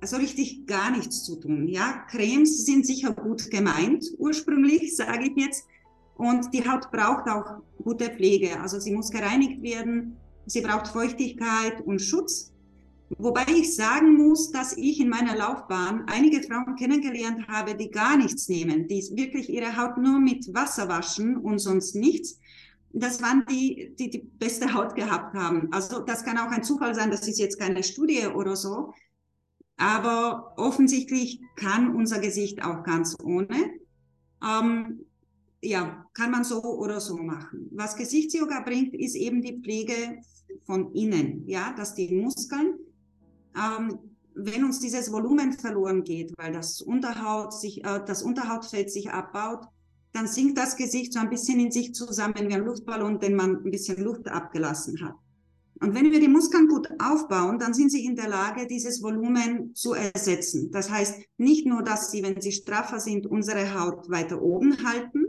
also 0.00 0.16
richtig 0.16 0.66
gar 0.66 0.90
nichts 0.90 1.24
zu 1.24 1.36
tun. 1.36 1.68
Ja, 1.68 2.04
Cremes 2.10 2.64
sind 2.64 2.86
sicher 2.86 3.12
gut 3.12 3.50
gemeint, 3.50 4.04
ursprünglich, 4.18 4.96
sage 4.96 5.30
ich 5.30 5.36
jetzt. 5.36 5.66
Und 6.16 6.52
die 6.52 6.68
Haut 6.68 6.90
braucht 6.90 7.28
auch 7.28 7.62
gute 7.82 8.10
Pflege. 8.10 8.60
Also 8.60 8.78
sie 8.78 8.92
muss 8.92 9.10
gereinigt 9.10 9.62
werden, 9.62 10.16
sie 10.46 10.60
braucht 10.60 10.88
Feuchtigkeit 10.88 11.80
und 11.86 12.00
Schutz. 12.00 12.52
Wobei 13.18 13.44
ich 13.48 13.74
sagen 13.74 14.14
muss, 14.14 14.52
dass 14.52 14.76
ich 14.76 15.00
in 15.00 15.08
meiner 15.08 15.36
Laufbahn 15.36 16.04
einige 16.06 16.42
Frauen 16.42 16.76
kennengelernt 16.76 17.48
habe, 17.48 17.74
die 17.74 17.90
gar 17.90 18.16
nichts 18.16 18.48
nehmen, 18.48 18.86
die 18.86 19.02
wirklich 19.14 19.50
ihre 19.50 19.76
Haut 19.76 19.98
nur 19.98 20.20
mit 20.20 20.54
Wasser 20.54 20.88
waschen 20.88 21.36
und 21.36 21.58
sonst 21.58 21.96
nichts. 21.96 22.38
Das 22.92 23.20
waren 23.20 23.44
die, 23.50 23.94
die 23.98 24.10
die 24.10 24.30
beste 24.38 24.72
Haut 24.74 24.94
gehabt 24.94 25.34
haben. 25.34 25.68
Also 25.72 26.00
das 26.00 26.24
kann 26.24 26.38
auch 26.38 26.50
ein 26.50 26.62
Zufall 26.62 26.94
sein, 26.94 27.10
das 27.10 27.26
ist 27.26 27.38
jetzt 27.38 27.58
keine 27.58 27.82
Studie 27.82 28.26
oder 28.26 28.54
so. 28.54 28.92
Aber 29.80 30.52
offensichtlich 30.58 31.40
kann 31.56 31.94
unser 31.94 32.18
Gesicht 32.18 32.62
auch 32.62 32.82
ganz 32.82 33.16
ohne. 33.22 33.48
Ähm, 34.44 35.06
ja, 35.62 36.04
kann 36.12 36.30
man 36.30 36.44
so 36.44 36.62
oder 36.62 37.00
so 37.00 37.16
machen. 37.16 37.70
Was 37.72 37.96
Gesichtsyoga 37.96 38.60
bringt, 38.60 38.94
ist 38.94 39.14
eben 39.14 39.40
die 39.40 39.58
Pflege 39.58 40.20
von 40.66 40.92
innen, 40.92 41.48
ja, 41.48 41.72
dass 41.72 41.94
die 41.94 42.14
Muskeln, 42.14 42.74
ähm, 43.56 43.98
wenn 44.34 44.64
uns 44.64 44.80
dieses 44.80 45.10
Volumen 45.10 45.54
verloren 45.54 46.04
geht, 46.04 46.34
weil 46.36 46.52
das 46.52 46.82
Unterhaut 46.82 47.54
sich, 47.54 47.82
äh, 47.82 48.04
das 48.04 48.22
Unterhautfett 48.22 48.90
sich 48.90 49.10
abbaut, 49.10 49.66
dann 50.12 50.26
sinkt 50.26 50.58
das 50.58 50.76
Gesicht 50.76 51.14
so 51.14 51.20
ein 51.20 51.30
bisschen 51.30 51.58
in 51.58 51.70
sich 51.70 51.94
zusammen 51.94 52.34
wie 52.48 52.54
ein 52.54 52.66
Luftballon, 52.66 53.18
den 53.18 53.34
man 53.34 53.56
ein 53.64 53.70
bisschen 53.70 54.02
Luft 54.02 54.28
abgelassen 54.28 55.00
hat. 55.02 55.14
Und 55.80 55.94
wenn 55.94 56.12
wir 56.12 56.20
die 56.20 56.28
Muskeln 56.28 56.68
gut 56.68 56.88
aufbauen, 56.98 57.58
dann 57.58 57.72
sind 57.72 57.90
sie 57.90 58.04
in 58.04 58.14
der 58.14 58.28
Lage, 58.28 58.66
dieses 58.66 59.02
Volumen 59.02 59.74
zu 59.74 59.94
ersetzen. 59.94 60.70
Das 60.70 60.90
heißt 60.90 61.14
nicht 61.38 61.66
nur, 61.66 61.82
dass 61.82 62.10
sie, 62.10 62.22
wenn 62.22 62.40
sie 62.40 62.52
straffer 62.52 63.00
sind, 63.00 63.26
unsere 63.26 63.78
Haut 63.78 64.10
weiter 64.10 64.42
oben 64.42 64.76
halten, 64.84 65.24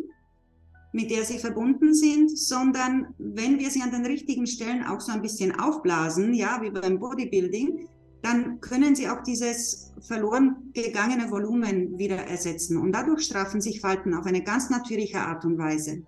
mit 0.92 1.10
der 1.10 1.24
sie 1.24 1.40
verbunden 1.40 1.94
sind, 1.94 2.38
sondern 2.38 3.14
wenn 3.18 3.60
wir 3.60 3.70
sie 3.70 3.82
an 3.82 3.92
den 3.92 4.06
richtigen 4.06 4.46
Stellen 4.46 4.84
auch 4.84 5.00
so 5.00 5.14
ein 5.14 5.22
bisschen 5.22 5.58
aufblasen, 5.58 6.34
ja, 6.34 6.60
wie 6.62 6.70
beim 6.70 7.00
Bodybuilding, 7.00 7.88
dann 8.22 8.60
können 8.60 8.94
sie 8.94 9.08
auch 9.08 9.24
dieses 9.24 9.94
verloren 10.02 10.72
gegangene 10.74 11.32
Volumen 11.32 11.98
wieder 11.98 12.18
ersetzen. 12.18 12.78
Und 12.78 12.92
dadurch 12.92 13.22
straffen 13.24 13.62
sich 13.62 13.80
Falten 13.80 14.14
auf 14.14 14.26
eine 14.26 14.44
ganz 14.44 14.70
natürliche 14.70 15.22
Art 15.22 15.46
und 15.46 15.58
Weise. 15.58 16.04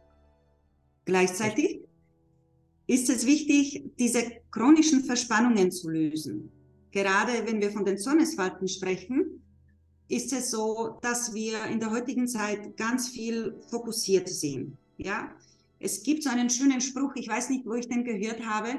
Gleichzeitig 1.05 1.82
ist 2.87 3.09
es 3.09 3.25
wichtig, 3.25 3.83
diese 3.97 4.23
chronischen 4.51 5.03
Verspannungen 5.03 5.71
zu 5.71 5.89
lösen. 5.89 6.51
Gerade 6.91 7.31
wenn 7.45 7.61
wir 7.61 7.71
von 7.71 7.85
den 7.85 7.97
Zornesfalten 7.97 8.67
sprechen, 8.67 9.41
ist 10.09 10.33
es 10.33 10.51
so, 10.51 10.99
dass 11.01 11.33
wir 11.33 11.65
in 11.65 11.79
der 11.79 11.91
heutigen 11.91 12.27
Zeit 12.27 12.77
ganz 12.77 13.09
viel 13.09 13.55
fokussiert 13.69 14.29
sehen. 14.29 14.77
Ja, 14.97 15.31
es 15.79 16.03
gibt 16.03 16.23
so 16.23 16.29
einen 16.29 16.49
schönen 16.49 16.81
Spruch, 16.81 17.15
ich 17.15 17.27
weiß 17.27 17.49
nicht, 17.49 17.65
wo 17.65 17.73
ich 17.73 17.87
den 17.87 18.03
gehört 18.03 18.45
habe. 18.45 18.69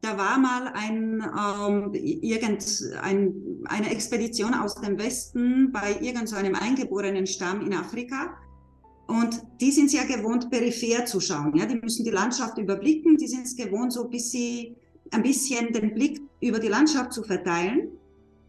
Da 0.00 0.16
war 0.16 0.38
mal 0.38 0.68
ein, 0.68 1.22
ähm, 1.22 1.92
irgend, 1.92 2.64
ein, 3.02 3.34
eine 3.66 3.90
Expedition 3.90 4.54
aus 4.54 4.74
dem 4.76 4.98
Westen 4.98 5.70
bei 5.72 5.92
irgendeinem 6.00 6.26
so 6.26 6.36
eingeborenen 6.36 7.26
Stamm 7.26 7.60
in 7.60 7.74
Afrika 7.74 8.34
und 9.10 9.42
die 9.60 9.72
sind 9.72 9.86
es 9.86 9.92
ja 9.92 10.04
gewohnt, 10.04 10.50
peripher 10.50 11.04
zu 11.04 11.18
schauen. 11.18 11.56
Ja? 11.56 11.66
Die 11.66 11.74
müssen 11.74 12.04
die 12.04 12.12
Landschaft 12.12 12.58
überblicken. 12.58 13.16
Die 13.16 13.26
sind 13.26 13.44
es 13.44 13.56
gewohnt, 13.56 13.92
so 13.92 14.08
bis 14.08 14.30
sie 14.30 14.76
ein 15.10 15.22
bisschen 15.22 15.72
den 15.72 15.94
Blick 15.94 16.20
über 16.40 16.60
die 16.60 16.68
Landschaft 16.68 17.12
zu 17.12 17.24
verteilen, 17.24 17.88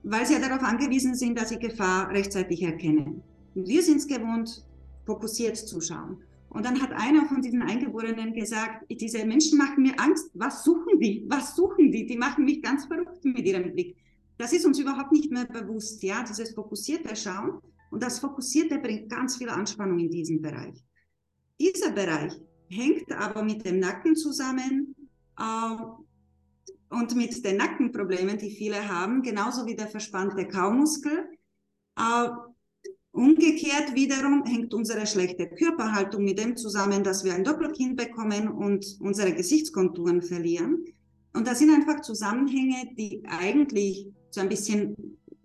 weil 0.03 0.23
sie 0.23 0.33
ja 0.33 0.39
darauf 0.39 0.61
angewiesen 0.61 1.15
sind, 1.15 1.39
dass 1.39 1.49
sie 1.49 1.57
Gefahr 1.57 2.11
rechtzeitig 2.11 2.61
erkennen. 2.61 3.23
Wir 3.55 3.81
sind 3.81 3.97
es 3.97 4.07
gewohnt, 4.07 4.63
fokussiert 5.03 5.57
zu 5.57 5.81
schauen. 5.81 6.17
Und 6.49 6.63
dann 6.63 6.79
hat 6.79 6.91
einer 6.91 7.25
von 7.25 7.41
diesen 7.41 7.63
Eingeborenen 7.63 8.33
gesagt, 8.33 8.85
diese 8.91 9.25
Menschen 9.25 9.57
machen 9.57 9.81
mir 9.81 9.99
Angst. 9.99 10.29
Was 10.35 10.63
suchen 10.63 10.99
die? 10.99 11.25
Was 11.27 11.55
suchen 11.55 11.91
die? 11.91 12.05
Die 12.05 12.17
machen 12.17 12.45
mich 12.45 12.61
ganz 12.61 12.85
verrückt 12.85 13.25
mit 13.25 13.47
ihrem 13.47 13.71
Blick. 13.71 13.95
Das 14.37 14.53
ist 14.53 14.65
uns 14.65 14.77
überhaupt 14.77 15.11
nicht 15.11 15.31
mehr 15.31 15.45
bewusst, 15.45 16.03
ja, 16.03 16.23
dieses 16.23 16.53
fokussierte 16.53 17.15
Schauen. 17.15 17.61
Und 17.91 18.01
das 18.01 18.19
Fokussierte 18.19 18.79
bringt 18.79 19.09
ganz 19.09 19.37
viel 19.37 19.49
Anspannung 19.49 19.99
in 19.99 20.09
diesen 20.09 20.41
Bereich. 20.41 20.83
Dieser 21.59 21.91
Bereich 21.91 22.33
hängt 22.69 23.11
aber 23.11 23.43
mit 23.43 23.65
dem 23.65 23.79
Nacken 23.79 24.15
zusammen 24.15 24.95
äh, 25.37 25.75
und 26.89 27.15
mit 27.15 27.45
den 27.45 27.57
Nackenproblemen, 27.57 28.37
die 28.37 28.49
viele 28.49 28.87
haben, 28.87 29.21
genauso 29.21 29.65
wie 29.65 29.75
der 29.75 29.87
verspannte 29.87 30.47
Kaumuskel. 30.47 31.29
Äh, 31.97 32.29
umgekehrt 33.11 33.93
wiederum 33.93 34.45
hängt 34.45 34.73
unsere 34.73 35.05
schlechte 35.05 35.49
Körperhaltung 35.49 36.23
mit 36.23 36.39
dem 36.39 36.55
zusammen, 36.55 37.03
dass 37.03 37.25
wir 37.25 37.35
ein 37.35 37.43
Doppelkinn 37.43 37.97
bekommen 37.97 38.47
und 38.47 38.85
unsere 39.01 39.33
Gesichtskonturen 39.33 40.21
verlieren. 40.21 40.85
Und 41.33 41.45
das 41.45 41.59
sind 41.59 41.71
einfach 41.71 42.01
Zusammenhänge, 42.01 42.95
die 42.97 43.21
eigentlich 43.27 44.07
so 44.29 44.39
ein 44.39 44.49
bisschen 44.49 44.95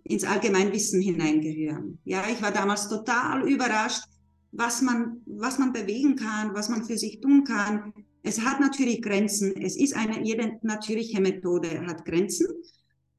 ins 0.09 0.23
Allgemeinwissen 0.23 1.01
hineingehören. 1.01 1.99
Ja, 2.03 2.23
ich 2.31 2.41
war 2.41 2.51
damals 2.51 2.87
total 2.87 3.47
überrascht, 3.47 4.03
was 4.51 4.81
man, 4.81 5.21
was 5.25 5.59
man 5.59 5.73
bewegen 5.73 6.15
kann, 6.15 6.53
was 6.53 6.69
man 6.69 6.83
für 6.83 6.97
sich 6.97 7.19
tun 7.19 7.43
kann. 7.43 7.93
Es 8.23 8.41
hat 8.43 8.59
natürlich 8.59 9.01
Grenzen. 9.01 9.55
Es 9.61 9.77
ist 9.77 9.95
eine, 9.95 10.23
jede 10.23 10.57
natürliche 10.61 11.21
Methode 11.21 11.85
hat 11.85 12.05
Grenzen, 12.05 12.47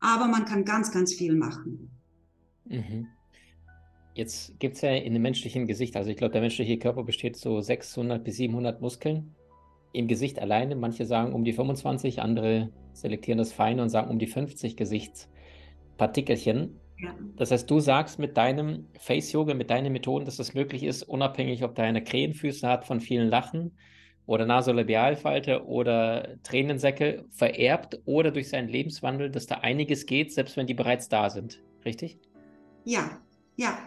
aber 0.01 0.27
man 0.27 0.45
kann 0.45 0.65
ganz, 0.65 0.91
ganz 0.91 1.15
viel 1.15 1.35
machen. 1.35 1.91
Mhm. 2.65 3.07
Jetzt 4.15 4.59
gibt 4.59 4.77
es 4.77 4.83
ja 4.83 4.91
in 4.91 5.13
dem 5.13 5.23
menschlichen 5.23 5.67
Gesicht, 5.67 5.97
also 5.97 6.11
ich 6.11 6.17
glaube, 6.17 6.33
der 6.33 6.41
menschliche 6.41 6.79
Körper 6.79 7.05
besteht 7.05 7.37
so 7.37 7.61
600 7.61 8.25
bis 8.25 8.37
700 8.37 8.81
Muskeln 8.81 9.35
im 9.93 10.09
Gesicht 10.09 10.41
alleine. 10.41 10.75
Manche 10.75 11.07
sagen 11.07 11.33
um 11.33 11.45
die 11.45 11.53
25, 11.53 12.21
andere 12.21 12.73
selektieren 12.93 13.39
das 13.39 13.53
feine 13.53 13.81
und 13.81 13.91
sagen 13.91 14.11
um 14.11 14.19
die 14.19 14.27
50 14.27 14.77
Gesichtspartikelchen. 15.99 16.81
Ja. 16.99 17.15
Das 17.37 17.51
heißt, 17.51 17.71
du 17.71 17.81
sagst 17.81 18.19
mit 18.19 18.37
deinem 18.37 18.87
Face-Yoga, 18.99 19.55
mit 19.55 19.71
deinen 19.71 19.93
Methoden, 19.93 20.25
dass 20.25 20.37
das 20.37 20.55
möglich 20.55 20.83
ist, 20.83 21.03
unabhängig, 21.03 21.63
ob 21.63 21.75
der 21.75 21.85
eine 21.85 22.03
Krähenfüße 22.03 22.67
hat 22.67 22.87
von 22.87 23.01
vielen 23.01 23.29
Lachen 23.29 23.77
oder 24.27 24.47
Nasolabialfalte 24.47 25.65
oder 25.65 26.37
Tränensäcke, 26.43 27.25
vererbt 27.31 28.01
oder 28.05 28.31
durch 28.31 28.49
seinen 28.49 28.69
Lebenswandel, 28.69 29.31
dass 29.31 29.47
da 29.47 29.57
einiges 29.57 30.07
geht, 30.07 30.33
selbst 30.33 30.57
wenn 30.57 30.67
die 30.67 30.75
bereits 30.75 31.09
da 31.09 31.31
sind. 31.31 31.63
Richtig? 31.85 32.19
Ja, 32.85 33.21
ja. 33.57 33.79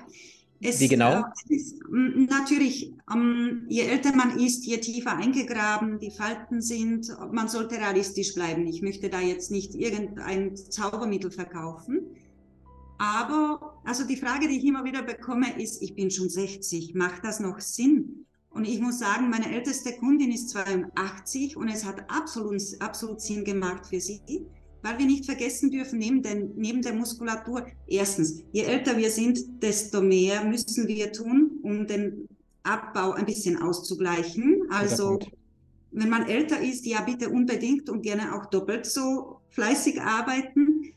Es, 0.63 0.79
Wie 0.79 0.87
genau? 0.87 1.23
Äh, 1.49 1.55
ist, 1.55 1.75
natürlich, 1.89 2.93
ähm, 3.11 3.65
je 3.67 3.81
älter 3.81 4.15
man 4.15 4.39
ist, 4.39 4.65
je 4.65 4.77
tiefer 4.77 5.17
eingegraben 5.17 5.97
die 5.99 6.11
Falten 6.11 6.61
sind, 6.61 7.07
man 7.31 7.47
sollte 7.47 7.75
realistisch 7.75 8.35
bleiben. 8.35 8.67
Ich 8.67 8.81
möchte 8.81 9.09
da 9.09 9.19
jetzt 9.19 9.49
nicht 9.49 9.73
irgendein 9.73 10.55
Zaubermittel 10.55 11.31
verkaufen. 11.31 12.01
Aber, 12.99 13.81
also 13.83 14.05
die 14.05 14.17
Frage, 14.17 14.47
die 14.47 14.59
ich 14.59 14.65
immer 14.65 14.83
wieder 14.83 15.01
bekomme, 15.01 15.59
ist, 15.59 15.81
ich 15.81 15.95
bin 15.95 16.11
schon 16.11 16.29
60, 16.29 16.93
macht 16.93 17.23
das 17.23 17.39
noch 17.39 17.59
Sinn? 17.59 18.27
Und 18.51 18.65
ich 18.65 18.79
muss 18.79 18.99
sagen, 18.99 19.29
meine 19.29 19.51
älteste 19.51 19.93
Kundin 19.93 20.31
ist 20.31 20.49
82 20.49 21.57
und 21.57 21.69
es 21.69 21.85
hat 21.85 22.03
absolut, 22.11 22.61
absolut 22.79 23.21
Sinn 23.21 23.43
gemacht 23.43 23.87
für 23.87 23.99
sie 23.99 24.21
weil 24.81 24.97
wir 24.97 25.05
nicht 25.05 25.25
vergessen 25.25 25.71
dürfen, 25.71 25.99
neben, 25.99 26.21
den, 26.21 26.51
neben 26.55 26.81
der 26.81 26.93
Muskulatur, 26.93 27.65
erstens, 27.87 28.43
je 28.51 28.63
älter 28.63 28.97
wir 28.97 29.11
sind, 29.11 29.61
desto 29.61 30.01
mehr 30.01 30.43
müssen 30.43 30.87
wir 30.87 31.11
tun, 31.11 31.59
um 31.61 31.85
den 31.87 32.27
Abbau 32.63 33.11
ein 33.11 33.25
bisschen 33.25 33.61
auszugleichen. 33.61 34.67
Also, 34.69 35.19
wenn 35.91 36.09
man 36.09 36.27
älter 36.27 36.61
ist, 36.61 36.85
ja, 36.85 37.01
bitte 37.01 37.29
unbedingt 37.29 37.89
und 37.89 38.01
gerne 38.01 38.35
auch 38.35 38.45
doppelt 38.47 38.85
so 38.85 39.41
fleißig 39.49 40.01
arbeiten. 40.01 40.91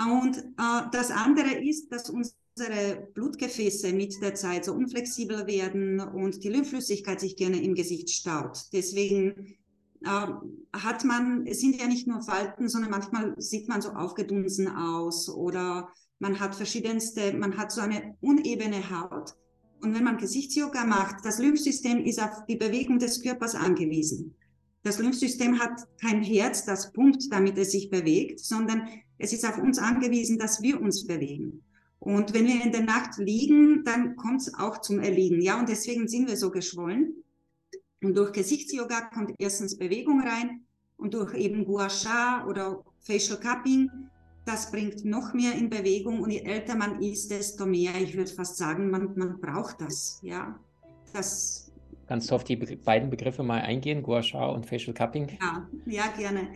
Und 0.00 0.38
äh, 0.38 0.82
das 0.90 1.10
andere 1.10 1.54
ist, 1.62 1.92
dass 1.92 2.10
unsere 2.10 3.08
Blutgefäße 3.14 3.92
mit 3.92 4.20
der 4.20 4.34
Zeit 4.34 4.64
so 4.64 4.72
unflexibel 4.72 5.46
werden 5.46 6.00
und 6.00 6.42
die 6.42 6.48
Lymphflüssigkeit 6.48 7.20
sich 7.20 7.36
gerne 7.36 7.62
im 7.62 7.74
Gesicht 7.74 8.10
staut. 8.10 8.58
Deswegen 8.72 9.56
äh, 10.04 10.78
hat 10.78 11.04
man, 11.04 11.46
es 11.46 11.60
sind 11.60 11.80
ja 11.80 11.86
nicht 11.86 12.06
nur 12.06 12.22
Falten, 12.22 12.68
sondern 12.68 12.90
manchmal 12.90 13.34
sieht 13.38 13.68
man 13.68 13.82
so 13.82 13.90
aufgedunsen 13.90 14.68
aus 14.68 15.28
oder 15.28 15.88
man 16.18 16.38
hat 16.38 16.54
verschiedenste, 16.54 17.32
man 17.32 17.56
hat 17.56 17.72
so 17.72 17.80
eine 17.80 18.16
unebene 18.20 18.90
Haut. 18.90 19.34
Und 19.80 19.94
wenn 19.94 20.04
man 20.04 20.18
Gesichtsyoga 20.18 20.84
macht, 20.84 21.24
das 21.24 21.38
Lymphsystem 21.40 22.04
ist 22.04 22.22
auf 22.22 22.46
die 22.48 22.56
Bewegung 22.56 22.98
des 23.00 23.20
Körpers 23.20 23.56
angewiesen. 23.56 24.36
Das 24.84 24.98
Lymphsystem 24.98 25.58
hat 25.58 25.80
kein 26.00 26.22
Herz, 26.22 26.64
das 26.64 26.92
pumpt, 26.92 27.24
damit 27.30 27.58
es 27.58 27.72
sich 27.72 27.90
bewegt, 27.90 28.40
sondern 28.40 28.88
es 29.18 29.32
ist 29.32 29.44
auf 29.44 29.58
uns 29.58 29.78
angewiesen, 29.78 30.38
dass 30.38 30.62
wir 30.62 30.80
uns 30.80 31.06
bewegen. 31.06 31.62
Und 31.98 32.34
wenn 32.34 32.46
wir 32.46 32.64
in 32.64 32.72
der 32.72 32.82
Nacht 32.82 33.18
liegen, 33.18 33.84
dann 33.84 34.16
kommt 34.16 34.40
es 34.40 34.54
auch 34.54 34.80
zum 34.80 34.98
Erliegen. 34.98 35.40
Ja, 35.40 35.60
und 35.60 35.68
deswegen 35.68 36.08
sind 36.08 36.26
wir 36.26 36.36
so 36.36 36.50
geschwollen. 36.50 37.21
Und 38.02 38.16
durch 38.16 38.32
Gesichtsyoga 38.32 39.10
kommt 39.14 39.32
erstens 39.38 39.78
Bewegung 39.78 40.20
rein 40.20 40.62
und 40.96 41.14
durch 41.14 41.34
eben 41.34 41.64
Gua 41.64 41.88
Sha 41.88 42.44
oder 42.46 42.84
Facial 43.00 43.38
Cupping, 43.38 43.88
das 44.44 44.70
bringt 44.72 45.04
noch 45.04 45.34
mehr 45.34 45.54
in 45.54 45.70
Bewegung 45.70 46.20
und 46.20 46.30
je 46.30 46.40
älter 46.40 46.74
man 46.74 47.00
ist, 47.00 47.30
desto 47.30 47.64
mehr, 47.64 47.92
ich 48.00 48.16
würde 48.16 48.32
fast 48.32 48.56
sagen, 48.56 48.90
man, 48.90 49.16
man 49.16 49.40
braucht 49.40 49.80
das, 49.80 50.18
ja. 50.22 50.58
Das, 51.12 51.70
Kannst 52.08 52.30
du 52.30 52.34
auf 52.34 52.44
die 52.44 52.56
Be 52.56 52.76
beiden 52.76 53.08
Begriffe 53.08 53.44
mal 53.44 53.60
eingehen, 53.60 54.02
Gua 54.02 54.22
Sha 54.22 54.46
und 54.46 54.66
Facial 54.66 54.94
Cupping? 54.94 55.38
Ja, 55.40 55.68
ja, 55.86 56.04
gerne. 56.18 56.48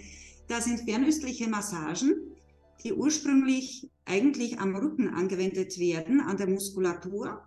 Das 0.49 0.65
sind 0.65 0.81
fernöstliche 0.81 1.49
Massagen, 1.49 2.37
die 2.83 2.93
ursprünglich 2.93 3.89
eigentlich 4.05 4.59
am 4.59 4.75
Rücken 4.75 5.09
angewendet 5.09 5.79
werden, 5.79 6.21
an 6.21 6.37
der 6.37 6.49
Muskulatur 6.49 7.43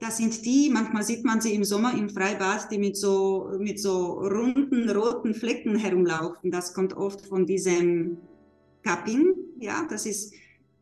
das 0.00 0.18
sind 0.18 0.44
die, 0.44 0.70
manchmal 0.72 1.02
sieht 1.02 1.24
man 1.24 1.40
sie 1.40 1.54
im 1.54 1.64
Sommer 1.64 1.96
im 1.96 2.10
Freibad, 2.10 2.70
die 2.70 2.78
mit 2.78 2.96
so, 2.96 3.50
mit 3.58 3.80
so 3.80 4.18
runden 4.18 4.90
roten 4.90 5.34
Flecken 5.34 5.76
herumlaufen. 5.76 6.50
Das 6.50 6.74
kommt 6.74 6.94
oft 6.94 7.24
von 7.26 7.46
diesem 7.46 8.18
Cupping. 8.82 9.34
Ja, 9.60 9.86
das 9.88 10.06
ist, 10.06 10.34
äh, 10.34 10.36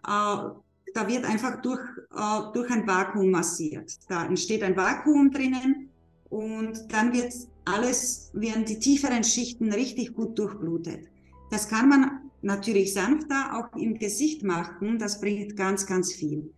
da 0.05 1.09
wird 1.09 1.25
einfach 1.25 1.61
durch, 1.63 1.81
äh, 2.15 2.53
durch 2.53 2.71
ein 2.71 2.87
Vakuum 2.87 3.31
massiert. 3.31 3.93
Da 4.09 4.27
entsteht 4.27 4.63
ein 4.63 4.77
Vakuum 4.77 5.31
drinnen 5.31 5.91
und 6.31 6.93
dann 6.93 7.13
wird 7.13 7.33
alles, 7.65 8.31
werden 8.33 8.65
die 8.65 8.79
tieferen 8.79 9.23
Schichten 9.23 9.73
richtig 9.73 10.15
gut 10.15 10.39
durchblutet. 10.39 11.09
Das 11.51 11.69
kann 11.69 11.89
man 11.89 12.31
natürlich 12.41 12.93
sanfter 12.93 13.53
auch 13.57 13.77
im 13.77 13.99
Gesicht 13.99 14.43
machen. 14.43 14.99
Das 14.99 15.21
bringt 15.21 15.57
ganz, 15.57 15.87
ganz 15.87 16.13
viel. 16.13 16.53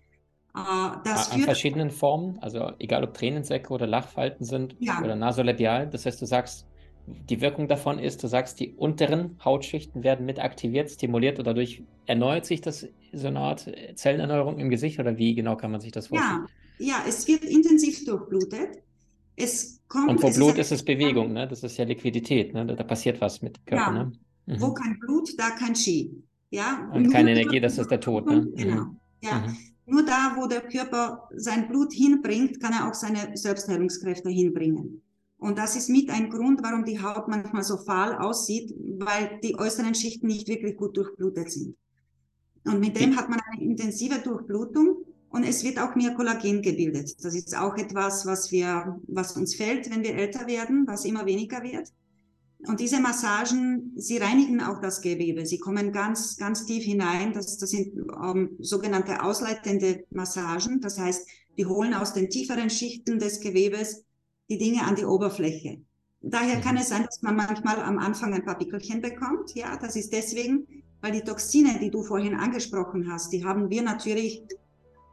Uh, 0.57 0.97
das 1.05 1.33
An 1.33 1.41
verschiedenen 1.41 1.91
Formen, 1.91 2.39
also 2.39 2.71
egal 2.79 3.03
ob 3.03 3.15
Tränensäcke 3.15 3.73
oder 3.73 3.89
Lachfalten 3.89 4.47
sind 4.47 4.77
ja. 4.79 5.03
oder 5.03 5.17
nasolabial. 5.17 5.89
Das 5.89 6.07
heißt, 6.07 6.23
du 6.23 6.27
sagst, 6.27 6.65
die 7.07 7.41
Wirkung 7.41 7.67
davon 7.67 7.99
ist, 7.99 8.23
du 8.23 8.29
sagst, 8.29 8.61
die 8.61 8.73
unteren 8.75 9.37
Hautschichten 9.45 10.05
werden 10.05 10.25
mit 10.25 10.39
aktiviert, 10.39 10.91
stimuliert 10.91 11.39
und 11.39 11.47
dadurch 11.47 11.83
erneuert 12.07 12.47
sich 12.47 12.61
das 12.61 12.87
so 13.13 13.27
eine 13.27 13.41
Art 13.41 13.69
Zellenerneuerung 13.97 14.59
im 14.59 14.71
Gesicht 14.71 15.01
oder 15.01 15.19
wie 15.19 15.35
genau 15.35 15.57
kann 15.57 15.73
man 15.73 15.81
sich 15.81 15.91
das 15.91 16.07
vorstellen? 16.07 16.47
Ja, 16.79 16.87
ja 16.87 17.05
es 17.09 17.27
wird 17.27 17.45
intensiv 17.45 18.05
durchblutet. 18.05 18.79
Es 19.37 19.83
kommt, 19.89 20.09
und 20.09 20.23
wo 20.23 20.29
es 20.29 20.37
Blut 20.37 20.53
ist, 20.53 20.71
ist 20.71 20.71
es 20.71 20.85
Bewegung, 20.85 21.33
ne? 21.33 21.49
das 21.49 21.65
ist 21.65 21.77
ja 21.77 21.85
Liquidität, 21.85 22.55
ne? 22.55 22.65
da, 22.65 22.75
da 22.75 22.85
passiert 22.85 23.21
was 23.21 23.43
mit 23.43 23.57
dem 23.57 23.65
Körper. 23.65 23.93
Ja. 23.93 24.05
Ne? 24.05 24.13
Mhm. 24.47 24.61
Wo 24.61 24.73
kein 24.73 24.99
Blut, 25.01 25.31
da 25.37 25.51
kein 25.51 25.75
Ski. 25.75 26.13
Ja? 26.51 26.89
Und, 26.93 27.07
und 27.07 27.13
keine 27.13 27.33
Energie, 27.33 27.59
das 27.59 27.77
ist 27.77 27.91
der 27.91 27.99
Tod. 27.99 28.27
Ne? 28.27 28.47
Genau. 28.55 28.85
Mhm. 28.85 29.01
Ja. 29.21 29.39
Mhm. 29.41 29.57
Nur 29.87 30.05
da, 30.05 30.35
wo 30.37 30.47
der 30.47 30.63
Körper 30.63 31.29
sein 31.35 31.69
Blut 31.69 31.93
hinbringt, 31.93 32.61
kann 32.61 32.73
er 32.73 32.89
auch 32.89 32.95
seine 32.95 33.37
Selbstheilungskräfte 33.37 34.31
hinbringen. 34.31 35.03
Und 35.39 35.59
das 35.59 35.77
ist 35.77 35.91
mit 35.91 36.09
ein 36.09 36.31
Grund, 36.31 36.63
warum 36.63 36.85
die 36.85 37.03
Haut 37.03 37.29
manchmal 37.29 37.65
so 37.65 37.77
fahl 37.77 38.17
aussieht, 38.17 38.75
weil 38.99 39.41
die 39.43 39.59
äußeren 39.59 39.95
Schichten 39.95 40.29
nicht 40.29 40.49
wirklich 40.49 40.77
gut 40.77 40.97
durchblutet 40.97 41.51
sind. 41.51 41.77
Und 42.65 42.81
mit 42.81 42.99
dem 42.99 43.15
hat 43.17 43.29
man 43.29 43.41
eine 43.41 43.63
intensive 43.63 44.21
Durchblutung 44.21 45.05
und 45.29 45.45
es 45.45 45.63
wird 45.63 45.79
auch 45.79 45.95
mehr 45.97 46.15
Kollagen 46.15 46.63
gebildet. 46.63 47.23
Das 47.23 47.35
ist 47.35 47.55
auch 47.57 47.77
etwas, 47.77 48.25
was 48.25 48.51
wir, 48.53 48.99
was 49.07 49.37
uns 49.37 49.55
fällt, 49.55 49.91
wenn 49.91 50.03
wir 50.03 50.15
älter 50.15 50.47
werden, 50.47 50.87
was 50.87 51.05
immer 51.05 51.27
weniger 51.27 51.63
wird. 51.63 51.93
Und 52.67 52.81
diese 52.81 53.01
Massagen, 53.01 53.93
sie 53.97 54.17
reinigen 54.17 54.63
auch 54.63 54.81
das 54.81 55.03
Gewebe. 55.03 55.45
Sie 55.45 55.59
kommen 55.59 55.93
ganz, 55.93 56.37
ganz 56.37 56.65
tief 56.65 56.85
hinein. 56.85 57.33
Das, 57.33 57.59
das 57.59 57.71
sind 57.71 57.99
ähm, 58.23 58.57
sogenannte 58.59 59.23
ausleitende 59.23 60.05
Massagen. 60.11 60.81
Das 60.81 60.99
heißt, 60.99 61.29
die 61.59 61.67
holen 61.67 61.95
aus 61.95 62.15
den 62.15 62.31
tieferen 62.31 62.71
Schichten 62.71 63.19
des 63.19 63.41
Gewebes 63.41 64.05
die 64.49 64.59
Dinge 64.59 64.83
an 64.83 64.97
die 64.97 65.05
Oberfläche. 65.05 65.83
Daher 66.23 66.61
kann 66.61 66.75
mhm. 66.75 66.81
es 66.81 66.89
sein, 66.89 67.05
dass 67.05 67.21
man 67.23 67.37
manchmal 67.37 67.81
am 67.81 67.99
Anfang 67.99 68.33
ein 68.33 68.45
paar 68.45 68.59
Pickelchen 68.59 69.03
bekommt. 69.03 69.55
Ja, 69.55 69.77
das 69.77 69.95
ist 69.95 70.13
deswegen, 70.13 70.67
weil 71.03 71.13
die 71.13 71.21
Toxine, 71.21 71.79
die 71.81 71.91
du 71.91 72.03
vorhin 72.03 72.35
angesprochen 72.35 73.13
hast, 73.13 73.33
die 73.33 73.45
haben 73.45 73.69
wir 73.69 73.83
natürlich 73.83 74.43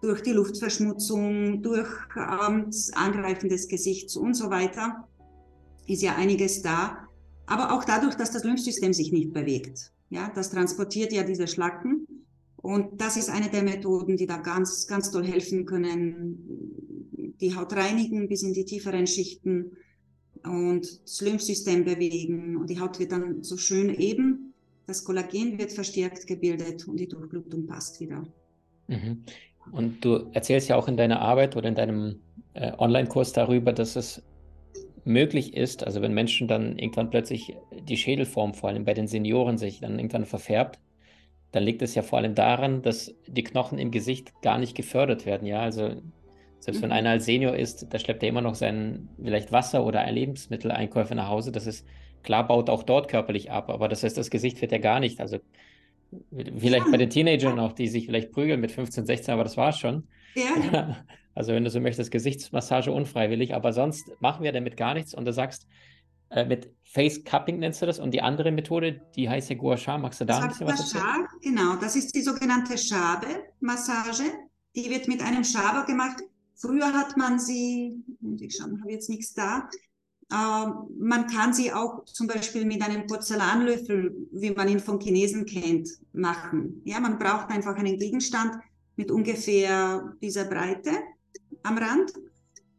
durch 0.01 0.22
die 0.24 0.31
Luftverschmutzung, 0.31 1.62
durch 1.62 1.89
ähm, 2.15 2.65
das 2.67 2.91
Angreifen 2.93 3.50
des 3.50 3.67
Gesichts 3.67 4.15
und 4.15 4.36
so 4.36 4.50
weiter, 4.50 5.08
ist 5.86 6.01
ja 6.01 6.15
einiges 6.15 6.62
da 6.62 7.08
aber 7.51 7.74
auch 7.74 7.84
dadurch, 7.84 8.15
dass 8.15 8.31
das 8.31 8.43
Lymphsystem 8.43 8.93
sich 8.93 9.12
nicht 9.12 9.34
bewegt. 9.34 9.91
Ja, 10.10 10.31
das 10.34 10.50
transportiert 10.51 11.12
ja 11.12 11.24
diese 11.24 11.48
Schlacken 11.48 12.08
Und 12.62 13.01
das 13.01 13.17
ist 13.17 13.29
eine 13.29 13.50
der 13.50 13.63
Methoden, 13.63 14.17
die 14.17 14.27
da 14.27 14.38
ganz, 14.38 14.88
ganz 14.88 15.12
toll 15.12 15.25
helfen 15.25 15.65
können, 15.65 17.34
die 17.41 17.55
Haut 17.55 17.74
reinigen 17.74 18.27
bis 18.27 18.43
in 18.43 18.53
die 18.53 18.65
tieferen 18.65 19.08
Schichten 19.08 19.77
und 20.43 21.03
das 21.03 21.22
Lymphsystem 21.22 21.84
bewegen 21.84 22.58
und 22.58 22.70
die 22.70 22.79
Haut 22.79 23.00
wird 23.00 23.12
dann 23.12 23.43
so 23.43 23.58
schön 23.58 23.93
eben. 23.93 24.53
Das 24.88 25.03
Kollagen 25.03 25.58
wird 25.58 25.72
verstärkt 25.72 26.27
gebildet 26.27 26.88
und 26.88 27.00
die 27.00 27.08
Durchblutung 27.08 27.65
passt 27.67 28.00
wieder. 28.00 28.24
Mhm. 28.88 29.24
Und 29.72 30.03
du 30.03 30.29
erzählst 30.34 30.70
ja 30.70 30.75
auch 30.75 30.88
in 30.88 30.98
deiner 30.98 31.20
Arbeit 31.20 31.55
oder 31.55 31.70
in 31.70 31.75
deinem 31.75 32.20
äh, 32.53 32.72
Online-Kurs 32.77 33.34
darüber, 33.34 33.74
dass 33.74 33.96
es 33.96 34.22
möglich 35.03 35.55
ist, 35.55 35.86
also 35.86 36.01
wenn 36.01 36.13
Menschen 36.13 36.48
dann 36.48 36.77
irgendwann 36.77 37.10
plötzlich 37.10 37.55
die 37.88 37.98
Schädelform, 37.98 38.53
vor 38.53 38.70
allem 38.70 38.86
bei 38.86 38.93
den 38.93 39.08
Senioren, 39.08 39.58
sich 39.58 39.79
dann 39.79 39.98
irgendwann 39.98 40.25
verfärbt, 40.25 40.79
dann 41.51 41.63
liegt 41.63 41.81
es 41.81 41.96
ja 41.96 42.01
vor 42.01 42.20
allem 42.20 42.36
daran, 42.36 42.81
dass 42.81 43.13
die 43.27 43.43
Knochen 43.43 43.77
im 43.77 43.91
Gesicht 43.91 44.41
gar 44.41 44.58
nicht 44.58 44.75
gefördert 44.75 45.25
werden. 45.25 45.46
Ja, 45.46 45.62
also 45.62 45.96
selbst 46.60 46.79
mhm. 46.79 46.84
wenn 46.84 46.91
einer 46.91 47.10
als 47.12 47.25
Senior 47.25 47.55
ist, 47.55 47.88
da 47.89 48.00
schleppt 48.00 48.24
er 48.24 48.29
immer 48.29 48.41
noch 48.41 48.55
sein 48.55 49.10
vielleicht 49.22 49.51
Wasser 49.51 49.86
oder 49.86 50.10
Lebensmitteleinkäufe 50.10 51.15
nach 51.15 51.27
Hause. 51.27 51.51
Das 51.51 51.67
ist 51.67 51.86
klar, 52.24 52.48
baut 52.48 52.70
auch 52.70 52.84
dort 52.84 53.08
körperlich 53.10 53.51
ab, 53.51 53.70
aber 53.70 53.89
das 53.89 54.03
heißt, 54.03 54.17
das 54.17 54.29
Gesicht 54.29 54.62
wird 54.62 54.72
ja 54.72 54.77
gar 54.77 55.00
nicht. 55.00 55.20
Also 55.20 55.39
vielleicht 56.31 56.89
bei 56.91 56.98
den 56.98 57.10
Teenagern 57.10 57.60
auch, 57.60 57.74
die 57.74 57.88
sich 57.88 58.05
vielleicht 58.05 58.31
prügeln 58.31 58.62
mit 58.62 58.72
15, 58.72 59.05
16, 59.05 59.34
aber 59.34 59.43
das 59.43 59.58
war 59.58 59.70
es 59.70 59.79
schon. 59.79 60.08
Ja. 60.36 60.98
Also 61.34 61.54
wenn 61.54 61.64
du 61.64 61.70
so 61.70 61.80
möchtest, 61.80 62.12
Gesichtsmassage 62.12 62.92
unfreiwillig, 62.92 63.56
aber 63.56 63.74
sonst 63.74 64.12
machen 64.20 64.44
wir 64.44 64.52
damit 64.52 64.78
gar 64.78 64.94
nichts 64.94 65.14
und 65.14 65.26
du 65.26 65.34
sagst, 65.34 65.68
äh, 66.32 66.46
mit 66.46 66.74
Face 66.84 67.24
Cupping 67.24 67.60
nennst 67.60 67.82
du 67.82 67.86
das 67.86 68.00
und 68.00 68.12
die 68.12 68.22
andere 68.22 68.52
Methode, 68.52 69.02
die 69.16 69.30
heißt 69.30 69.50
ja 69.50 69.56
Gua 69.56 69.78
Sha. 69.78 69.98
Magst 69.98 70.22
du 70.22 70.26
da 70.26 70.40
ein 70.40 70.50
bisschen 70.50 70.68
was 70.68 70.94
erzählen? 70.94 71.28
Genau, 71.42 71.76
das 71.76 71.96
ist 71.96 72.16
die 72.16 72.22
sogenannte 72.22 72.78
Schabe-Massage. 72.78 74.24
Die 74.76 74.90
wird 74.90 75.08
mit 75.08 75.22
einem 75.22 75.44
Schaber 75.44 75.86
gemacht. 75.86 76.22
Früher 76.56 76.94
hat 76.94 77.18
man 77.18 77.40
sie, 77.40 78.02
ich 78.40 78.56
schaue, 78.56 78.80
habe 78.80 78.92
jetzt 78.92 79.10
nichts 79.10 79.34
da. 79.34 79.70
Äh, 80.32 80.68
man 81.00 81.28
kann 81.28 81.54
sie 81.54 81.74
auch 81.74 82.06
zum 82.06 82.28
Beispiel 82.28 82.64
mit 82.64 82.82
einem 82.82 83.08
Porzellanlöffel, 83.08 84.16
wie 84.32 84.52
man 84.52 84.70
ihn 84.70 84.80
von 84.80 85.00
Chinesen 85.00 85.46
kennt, 85.46 85.90
machen. 86.14 86.82
Ja, 86.86 87.02
man 87.02 87.20
braucht 87.20 87.50
einfach 87.50 87.76
einen 87.76 87.98
Gegenstand 87.98 88.56
mit 88.96 89.12
ungefähr 89.12 90.14
dieser 90.22 90.46
Breite 90.46 90.92
am 91.63 91.77
Rand. 91.77 92.13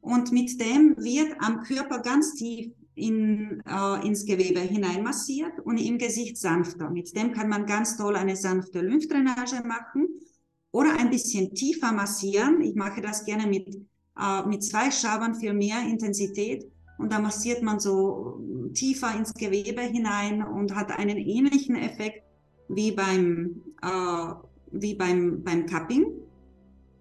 Und 0.00 0.32
mit 0.32 0.60
dem 0.60 0.96
wird 0.96 1.34
am 1.38 1.62
Körper 1.62 2.00
ganz 2.00 2.34
tief 2.34 2.72
in, 2.94 3.62
äh, 3.66 4.06
ins 4.06 4.26
Gewebe 4.26 4.60
hineinmassiert 4.60 5.60
und 5.60 5.78
im 5.78 5.98
Gesicht 5.98 6.36
sanfter. 6.36 6.90
Mit 6.90 7.16
dem 7.16 7.32
kann 7.32 7.48
man 7.48 7.66
ganz 7.66 7.96
toll 7.96 8.16
eine 8.16 8.36
sanfte 8.36 8.80
Lymphdrainage 8.80 9.62
machen 9.66 10.08
oder 10.72 10.98
ein 10.98 11.10
bisschen 11.10 11.54
tiefer 11.54 11.92
massieren. 11.92 12.60
Ich 12.60 12.74
mache 12.74 13.00
das 13.00 13.24
gerne 13.24 13.46
mit, 13.46 13.68
äh, 14.20 14.46
mit 14.46 14.62
zwei 14.64 14.90
Schabern 14.90 15.34
für 15.34 15.52
mehr 15.52 15.82
Intensität. 15.82 16.70
Und 16.98 17.12
da 17.12 17.18
massiert 17.18 17.62
man 17.62 17.80
so 17.80 18.40
tiefer 18.74 19.16
ins 19.16 19.34
Gewebe 19.34 19.82
hinein 19.82 20.42
und 20.42 20.74
hat 20.74 20.90
einen 20.92 21.16
ähnlichen 21.16 21.76
Effekt 21.76 22.22
wie 22.68 22.92
beim, 22.92 23.62
äh, 23.82 24.34
wie 24.72 24.94
beim, 24.94 25.42
beim 25.42 25.66
Cupping. 25.66 26.06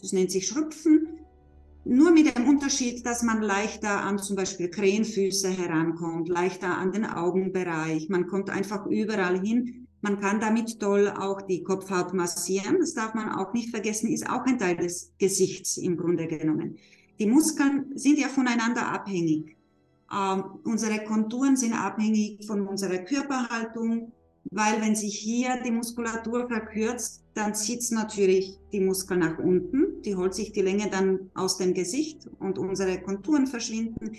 Das 0.02 0.14
nennt 0.14 0.32
sich 0.32 0.48
Schrupfen. 0.48 1.21
Nur 1.84 2.12
mit 2.12 2.36
dem 2.38 2.48
Unterschied, 2.48 3.06
dass 3.06 3.24
man 3.24 3.42
leichter 3.42 4.02
an 4.02 4.20
zum 4.20 4.36
Beispiel 4.36 4.70
Krähenfüße 4.70 5.50
herankommt, 5.50 6.30
leichter 6.30 6.78
an 6.78 6.92
den 6.92 7.06
Augenbereich. 7.06 8.08
Man 8.10 8.28
kommt 8.28 8.50
einfach 8.50 8.86
überall 8.86 9.40
hin 9.40 9.82
man 10.02 10.20
kann 10.20 10.40
damit 10.40 10.80
toll 10.80 11.10
auch 11.10 11.44
die 11.44 11.64
Kopfhaut 11.64 12.14
massieren. 12.14 12.80
Das 12.80 12.96
darf 12.96 13.14
man 13.14 13.30
auch 13.30 13.54
nicht 13.54 13.70
vergessen, 13.70 14.12
ist 14.12 14.28
auch 14.28 14.46
ein 14.46 14.58
Teil 14.58 14.76
des 14.76 15.14
Gesichts 15.20 15.78
im 15.78 15.96
Grunde 15.96 16.28
genommen. 16.28 16.78
Die 17.20 17.28
Muskeln 17.28 17.92
sind 17.96 18.18
ja 18.18 18.28
voneinander 18.28 18.88
abhängig. 18.88 19.56
Ähm, 20.12 20.44
unsere 20.64 21.04
Konturen 21.06 21.56
sind 21.56 21.74
abhängig 21.74 22.46
von 22.48 22.68
unserer 22.68 22.98
Körperhaltung, 22.98 24.12
weil 24.46 24.82
wenn 24.82 24.96
sich 24.96 25.18
hier 25.18 25.62
die 25.64 25.72
Muskulatur 25.72 26.48
verkürzt, 26.48 27.24
dann 27.34 27.56
zieht 27.56 27.80
es 27.80 27.92
natürlich 27.92 28.58
die 28.72 28.82
Muskeln 28.82 29.22
nach 29.22 29.38
unten, 29.38 30.02
die 30.02 30.16
holt 30.16 30.34
sich 30.34 30.52
die 30.52 30.62
Länge 30.62 30.90
dann 30.90 31.30
aus 31.36 31.58
dem 31.58 31.74
Gesicht 31.74 32.28
und 32.40 32.58
unsere 32.58 33.00
Konturen 33.02 33.48
verschwinden. 33.48 34.12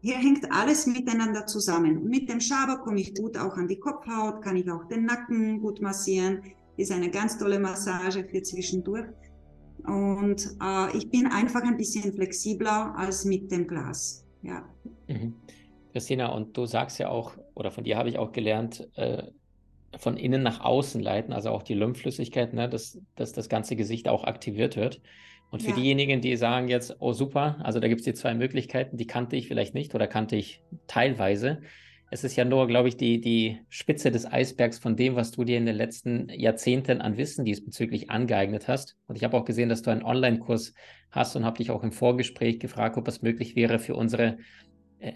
Hier 0.00 0.16
hängt 0.16 0.50
alles 0.52 0.86
miteinander 0.86 1.46
zusammen. 1.46 2.04
Mit 2.04 2.28
dem 2.28 2.40
Schaber 2.40 2.78
komme 2.78 3.00
ich 3.00 3.14
gut 3.14 3.36
auch 3.38 3.56
an 3.56 3.68
die 3.68 3.78
Kopfhaut, 3.78 4.42
kann 4.42 4.56
ich 4.56 4.70
auch 4.70 4.84
den 4.84 5.06
Nacken 5.06 5.60
gut 5.60 5.80
massieren. 5.80 6.42
Ist 6.76 6.92
eine 6.92 7.10
ganz 7.10 7.38
tolle 7.38 7.58
Massage 7.58 8.24
für 8.24 8.42
zwischendurch. 8.42 9.06
Und 9.86 10.56
äh, 10.62 10.96
ich 10.96 11.10
bin 11.10 11.26
einfach 11.26 11.62
ein 11.62 11.76
bisschen 11.76 12.12
flexibler 12.12 12.94
als 12.96 13.24
mit 13.24 13.50
dem 13.50 13.66
Glas. 13.66 14.24
Ja. 14.42 14.68
Mhm. 15.08 15.34
Christina, 15.92 16.32
und 16.34 16.56
du 16.56 16.66
sagst 16.66 16.98
ja 16.98 17.08
auch, 17.08 17.32
oder 17.54 17.70
von 17.70 17.84
dir 17.84 17.96
habe 17.96 18.08
ich 18.08 18.18
auch 18.18 18.32
gelernt, 18.32 18.88
äh, 18.96 19.24
von 19.98 20.16
innen 20.16 20.42
nach 20.42 20.60
außen 20.60 21.00
leiten, 21.00 21.32
also 21.32 21.50
auch 21.50 21.62
die 21.62 21.74
Lymphflüssigkeit, 21.74 22.52
ne, 22.54 22.68
dass, 22.68 23.00
dass 23.16 23.32
das 23.32 23.48
ganze 23.48 23.76
Gesicht 23.76 24.08
auch 24.08 24.24
aktiviert 24.24 24.76
wird. 24.76 25.00
Und 25.50 25.62
für 25.62 25.70
ja. 25.70 25.76
diejenigen, 25.76 26.20
die 26.20 26.36
sagen 26.36 26.68
jetzt, 26.68 26.96
oh 26.98 27.12
super, 27.12 27.58
also 27.62 27.78
da 27.78 27.86
gibt 27.86 28.00
es 28.00 28.04
die 28.04 28.14
zwei 28.14 28.34
Möglichkeiten, 28.34 28.96
die 28.96 29.06
kannte 29.06 29.36
ich 29.36 29.46
vielleicht 29.46 29.74
nicht 29.74 29.94
oder 29.94 30.06
kannte 30.06 30.36
ich 30.36 30.62
teilweise. 30.88 31.60
Es 32.10 32.24
ist 32.24 32.36
ja 32.36 32.44
nur, 32.44 32.66
glaube 32.66 32.88
ich, 32.88 32.96
die, 32.96 33.20
die 33.20 33.60
Spitze 33.68 34.10
des 34.10 34.26
Eisbergs 34.26 34.78
von 34.78 34.96
dem, 34.96 35.16
was 35.16 35.30
du 35.30 35.44
dir 35.44 35.58
in 35.58 35.66
den 35.66 35.76
letzten 35.76 36.28
Jahrzehnten 36.28 37.00
an 37.00 37.16
Wissen 37.16 37.44
diesbezüglich 37.44 38.10
angeeignet 38.10 38.68
hast. 38.68 38.96
Und 39.06 39.16
ich 39.16 39.24
habe 39.24 39.36
auch 39.36 39.44
gesehen, 39.44 39.68
dass 39.68 39.82
du 39.82 39.90
einen 39.90 40.02
Online-Kurs 40.02 40.74
hast 41.10 41.36
und 41.36 41.44
habe 41.44 41.58
dich 41.58 41.70
auch 41.70 41.82
im 41.82 41.92
Vorgespräch 41.92 42.58
gefragt, 42.58 42.96
ob 42.96 43.06
es 43.08 43.22
möglich 43.22 43.56
wäre, 43.56 43.78
für 43.78 43.94
unsere 43.94 44.38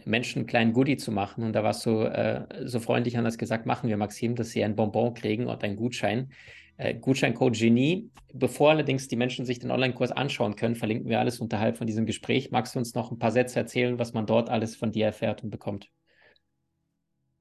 Menschen 0.05 0.41
einen 0.41 0.47
kleinen 0.47 0.73
Goodie 0.73 0.97
zu 0.97 1.13
machen. 1.13 1.45
Und 1.45 1.53
da 1.53 1.63
warst 1.65 1.85
du 1.87 2.03
äh, 2.03 2.47
so 2.67 2.81
freundlich 2.81 3.17
und 3.17 3.25
hast 3.25 3.39
gesagt, 3.39 3.67
machen 3.67 3.89
wir, 3.89 3.97
Maxim, 3.97 4.35
dass 4.35 4.51
sie 4.51 4.63
ein 4.63 4.77
Bonbon 4.77 5.15
kriegen 5.15 5.47
und 5.47 5.63
einen 5.65 5.77
Gutschein 5.77 6.31
äh, 6.79 6.95
Gutscheincode 6.95 7.59
Genie. 7.59 8.11
Bevor 8.33 8.71
allerdings 8.71 9.09
die 9.09 9.17
Menschen 9.17 9.45
sich 9.45 9.59
den 9.59 9.71
Online-Kurs 9.71 10.13
anschauen 10.13 10.57
können, 10.57 10.77
verlinken 10.77 11.09
wir 11.09 11.21
alles 11.21 11.41
unterhalb 11.41 11.77
von 11.77 11.87
diesem 11.87 12.07
Gespräch. 12.07 12.51
Magst 12.51 12.75
du 12.75 12.79
uns 12.79 12.95
noch 12.95 13.11
ein 13.11 13.19
paar 13.19 13.33
Sätze 13.33 13.59
erzählen, 13.59 13.99
was 13.99 14.15
man 14.15 14.27
dort 14.27 14.49
alles 14.49 14.77
von 14.77 14.93
dir 14.93 15.07
erfährt 15.07 15.43
und 15.43 15.51
bekommt? 15.51 15.91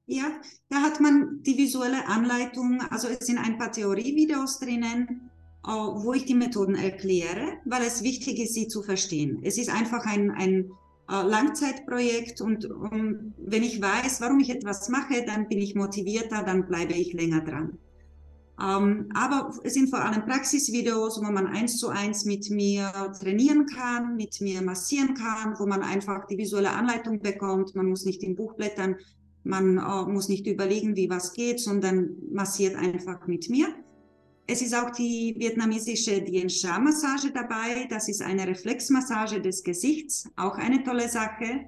Ja, 0.06 0.40
da 0.70 0.82
hat 0.82 1.00
man 1.00 1.42
die 1.42 1.56
visuelle 1.56 2.06
Anleitung, 2.06 2.80
also 2.90 3.08
es 3.08 3.26
sind 3.26 3.38
ein 3.38 3.58
paar 3.58 3.70
Theorievideos 3.70 4.58
drinnen, 4.58 5.30
äh, 5.64 5.68
wo 5.68 6.14
ich 6.14 6.24
die 6.24 6.34
Methoden 6.34 6.74
erkläre, 6.74 7.58
weil 7.66 7.82
es 7.82 8.02
wichtig 8.02 8.38
ist, 8.38 8.54
sie 8.54 8.68
zu 8.68 8.82
verstehen. 8.82 9.40
Es 9.42 9.58
ist 9.58 9.68
einfach 9.68 10.06
ein, 10.06 10.30
ein 10.30 10.60
äh, 10.60 10.87
Langzeitprojekt 11.12 12.40
und 12.40 12.70
um, 12.70 13.32
wenn 13.38 13.62
ich 13.62 13.80
weiß, 13.80 14.20
warum 14.20 14.40
ich 14.40 14.50
etwas 14.50 14.88
mache, 14.88 15.24
dann 15.26 15.48
bin 15.48 15.58
ich 15.58 15.74
motivierter, 15.74 16.42
dann 16.42 16.66
bleibe 16.66 16.92
ich 16.92 17.14
länger 17.14 17.40
dran. 17.40 17.78
Ähm, 18.60 19.08
aber 19.14 19.54
es 19.62 19.74
sind 19.74 19.88
vor 19.88 20.00
allem 20.00 20.26
Praxisvideos, 20.26 21.18
wo 21.18 21.30
man 21.30 21.46
eins 21.46 21.78
zu 21.78 21.88
eins 21.88 22.24
mit 22.24 22.50
mir 22.50 22.90
trainieren 23.20 23.66
kann, 23.66 24.16
mit 24.16 24.40
mir 24.40 24.62
massieren 24.62 25.14
kann, 25.14 25.54
wo 25.58 25.66
man 25.66 25.82
einfach 25.82 26.26
die 26.26 26.36
visuelle 26.36 26.72
Anleitung 26.72 27.20
bekommt. 27.20 27.74
Man 27.74 27.86
muss 27.86 28.04
nicht 28.04 28.22
im 28.22 28.34
Buch 28.34 28.54
blättern, 28.54 28.96
man 29.44 29.78
äh, 29.78 30.10
muss 30.10 30.28
nicht 30.28 30.46
überlegen, 30.46 30.96
wie 30.96 31.08
was 31.08 31.32
geht, 31.32 31.60
sondern 31.60 32.16
massiert 32.32 32.76
einfach 32.76 33.26
mit 33.26 33.48
mir. 33.48 33.68
Es 34.50 34.62
ist 34.62 34.74
auch 34.74 34.90
die 34.90 35.34
vietnamesische 35.38 36.22
Dien 36.22 36.48
Sha 36.48 36.78
Massage 36.78 37.30
dabei. 37.34 37.86
Das 37.90 38.08
ist 38.08 38.22
eine 38.22 38.46
Reflexmassage 38.46 39.42
des 39.42 39.62
Gesichts, 39.62 40.26
auch 40.36 40.56
eine 40.56 40.82
tolle 40.82 41.06
Sache, 41.06 41.66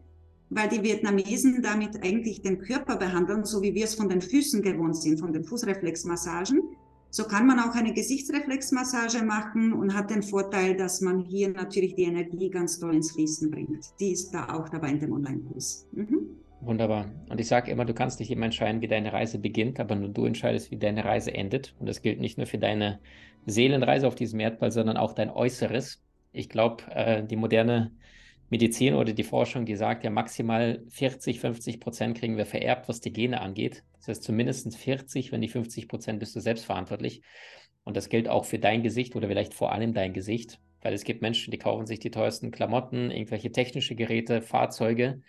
weil 0.49 0.71
die 0.71 0.83
Vietnamesen 0.83 1.61
damit 1.61 2.03
eigentlich 2.03 2.41
den 2.41 2.59
Körper 2.59 2.97
behandeln, 2.97 3.45
so 3.45 3.61
wie 3.61 3.75
wir 3.75 3.85
es 3.85 3.95
von 3.95 4.09
den 4.09 4.23
Füßen 4.23 4.63
gewohnt 4.63 4.97
sind, 4.97 5.21
von 5.21 5.31
den 5.31 5.45
Fußreflexmassagen. 5.45 6.63
So 7.11 7.25
kann 7.25 7.47
man 7.47 7.61
auch 7.61 7.75
eine 7.75 7.93
Gesichtsreflexmassage 7.93 9.27
machen 9.27 9.75
und 9.75 9.93
hat 9.93 10.09
den 10.09 10.23
Vorteil, 10.23 10.75
dass 10.75 11.03
man 11.03 11.21
hier 11.21 11.51
natürlich 11.51 11.97
die 11.97 12.05
Energie 12.05 12.49
ganz 12.49 12.79
toll 12.79 12.95
ins 12.95 13.13
Fließen 13.13 13.51
bringt. 13.51 13.85
Die 14.01 14.13
ist 14.13 14.31
da 14.31 14.55
auch 14.55 14.71
dabei 14.71 14.93
in 14.93 15.01
dem 15.01 15.13
Online-Kurs. 15.13 15.87
Mhm. 15.93 16.31
Wunderbar. 16.61 17.11
Und 17.31 17.41
ich 17.41 17.49
sage 17.49 17.71
immer, 17.71 17.87
du 17.87 17.95
kannst 17.95 18.21
nicht 18.21 18.31
immer 18.31 18.45
entscheiden, 18.45 18.83
wie 18.83 18.89
deine 18.89 19.15
Reise 19.15 19.39
beginnt, 19.39 19.81
aber 19.81 19.97
nur 19.97 20.11
du 20.11 20.27
entscheidest, 20.27 20.71
wie 20.71 20.77
deine 20.77 21.05
Reise 21.05 21.33
endet. 21.33 21.75
Und 21.79 21.89
das 21.89 22.03
gilt 22.03 22.21
nicht 22.21 22.37
nur 22.37 22.47
für 22.47 22.59
deine 22.59 23.01
Seelenreise 23.47 24.07
auf 24.07 24.15
diesem 24.15 24.41
Erdball, 24.41 24.71
sondern 24.71 24.99
auch 24.99 25.15
dein 25.15 25.31
Äußeres. 25.31 26.03
Ich 26.33 26.51
glaube, 26.51 26.85
äh, 26.91 27.25
die 27.25 27.37
moderne 27.37 27.93
Medizin 28.51 28.95
oder 28.95 29.15
die 29.15 29.25
Forschung, 29.25 29.65
die 29.65 29.77
sagt 29.77 30.05
ja 30.05 30.11
maximal 30.11 30.85
40, 30.91 31.41
50 31.41 31.81
Prozent 31.81 32.19
kriegen 32.19 32.37
wir 32.37 32.45
vererbt, 32.45 32.89
was 32.89 33.01
die 33.01 33.13
Gene 33.13 33.41
angeht. 33.41 33.83
Das 33.97 34.09
heißt 34.09 34.23
zumindest 34.23 34.77
40, 34.77 35.33
wenn 35.33 35.41
die 35.41 35.49
50 35.49 35.89
Prozent 35.89 36.21
bist 36.21 36.37
du 36.37 36.41
selbst 36.41 36.67
verantwortlich. 36.67 37.23
Und 37.85 37.97
das 37.97 38.11
gilt 38.11 38.29
auch 38.29 38.45
für 38.45 38.59
dein 38.59 38.83
Gesicht 38.83 39.17
oder 39.17 39.29
vielleicht 39.29 39.55
vor 39.55 39.73
allem 39.73 39.95
dein 39.95 40.13
Gesicht, 40.13 40.61
weil 40.83 40.93
es 40.93 41.05
gibt 41.05 41.23
Menschen, 41.23 41.53
die 41.53 41.59
kaufen 41.59 41.87
sich 41.87 42.01
die 42.01 42.11
teuersten 42.11 42.51
Klamotten, 42.51 43.11
irgendwelche 43.11 43.51
technische 43.51 43.95
Geräte, 43.95 44.43
Fahrzeuge 44.43 45.23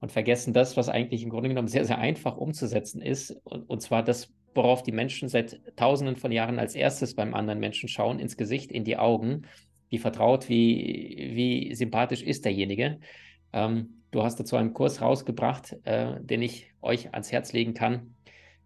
und 0.00 0.12
vergessen 0.12 0.52
das, 0.52 0.76
was 0.76 0.88
eigentlich 0.88 1.22
im 1.22 1.30
Grunde 1.30 1.48
genommen 1.48 1.68
sehr, 1.68 1.84
sehr 1.84 1.98
einfach 1.98 2.36
umzusetzen 2.36 3.02
ist. 3.02 3.30
Und, 3.44 3.68
und 3.68 3.80
zwar 3.80 4.02
das 4.02 4.32
worauf 4.54 4.82
die 4.82 4.92
Menschen 4.92 5.28
seit 5.28 5.60
tausenden 5.76 6.16
von 6.16 6.32
Jahren 6.32 6.58
als 6.58 6.74
erstes 6.74 7.14
beim 7.14 7.34
anderen 7.34 7.60
Menschen 7.60 7.88
schauen, 7.88 8.18
ins 8.18 8.36
Gesicht, 8.36 8.72
in 8.72 8.84
die 8.84 8.96
Augen, 8.96 9.46
wie 9.88 9.98
vertraut, 9.98 10.48
wie, 10.48 11.30
wie 11.34 11.74
sympathisch 11.74 12.22
ist 12.22 12.44
derjenige. 12.44 13.00
Ähm, 13.52 14.02
du 14.10 14.22
hast 14.22 14.38
dazu 14.40 14.56
einen 14.56 14.72
Kurs 14.72 15.00
rausgebracht, 15.00 15.76
äh, 15.84 16.20
den 16.20 16.42
ich 16.42 16.72
euch 16.80 17.12
ans 17.12 17.32
Herz 17.32 17.52
legen 17.52 17.74
kann. 17.74 18.14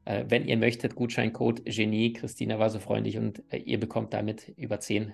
Äh, 0.04 0.24
wenn 0.28 0.46
ihr 0.46 0.56
möchtet, 0.56 0.94
Gutscheincode 0.94 1.64
Genie, 1.64 2.12
Christina 2.12 2.58
war 2.58 2.70
so 2.70 2.78
freundlich 2.78 3.16
und 3.18 3.42
äh, 3.50 3.58
ihr 3.58 3.80
bekommt 3.80 4.12
damit 4.12 4.52
über 4.56 4.76
10% 4.76 5.12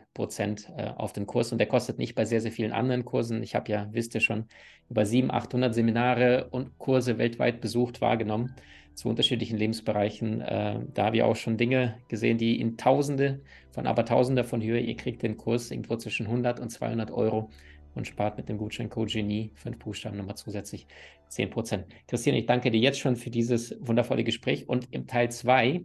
äh, 0.77 0.91
auf 0.97 1.13
den 1.13 1.27
Kurs. 1.27 1.53
Und 1.53 1.59
der 1.59 1.69
kostet 1.69 1.99
nicht 1.99 2.15
bei 2.15 2.25
sehr, 2.25 2.41
sehr 2.41 2.53
vielen 2.53 2.73
anderen 2.73 3.05
Kursen. 3.05 3.43
Ich 3.43 3.55
habe 3.55 3.71
ja, 3.71 3.89
wisst 3.93 4.15
ihr 4.15 4.21
schon, 4.21 4.47
über 4.89 5.07
700, 5.07 5.45
800 5.45 5.75
Seminare 5.75 6.49
und 6.51 6.79
Kurse 6.79 7.19
weltweit 7.19 7.61
besucht, 7.61 8.01
wahrgenommen 8.01 8.57
zu 8.95 9.09
unterschiedlichen 9.09 9.57
Lebensbereichen. 9.57 10.41
Da 10.41 11.05
habe 11.05 11.17
ich 11.17 11.23
auch 11.23 11.37
schon 11.37 11.57
Dinge 11.57 11.95
gesehen, 12.09 12.39
die 12.39 12.61
in 12.61 12.77
Tausende 12.77 13.41
von 13.71 13.87
aber 13.87 14.05
Tausender 14.05 14.43
von 14.43 14.61
Höhe. 14.61 14.81
Ihr 14.81 14.97
kriegt 14.97 15.23
den 15.23 15.37
Kurs 15.37 15.71
irgendwo 15.71 15.97
zwischen 15.97 16.27
100 16.27 16.59
und 16.59 16.71
200 16.71 17.13
Euro 17.13 17.51
und 17.95 18.07
spart 18.07 18.37
mit 18.37 18.49
dem 18.49 18.59
Gutscheincode 18.59 19.11
Genie, 19.13 19.53
fünf 19.55 19.79
Buchstaben 19.79 20.17
nochmal 20.17 20.37
zusätzlich 20.37 20.87
10%. 21.31 21.85
Christian, 22.09 22.37
ich 22.37 22.47
danke 22.47 22.71
dir 22.71 22.81
jetzt 22.81 22.99
schon 22.99 23.17
für 23.17 23.31
dieses 23.31 23.77
wundervolle 23.81 24.25
Gespräch. 24.25 24.69
Und 24.69 24.89
im 24.91 25.07
Teil 25.07 25.31
2, 25.31 25.83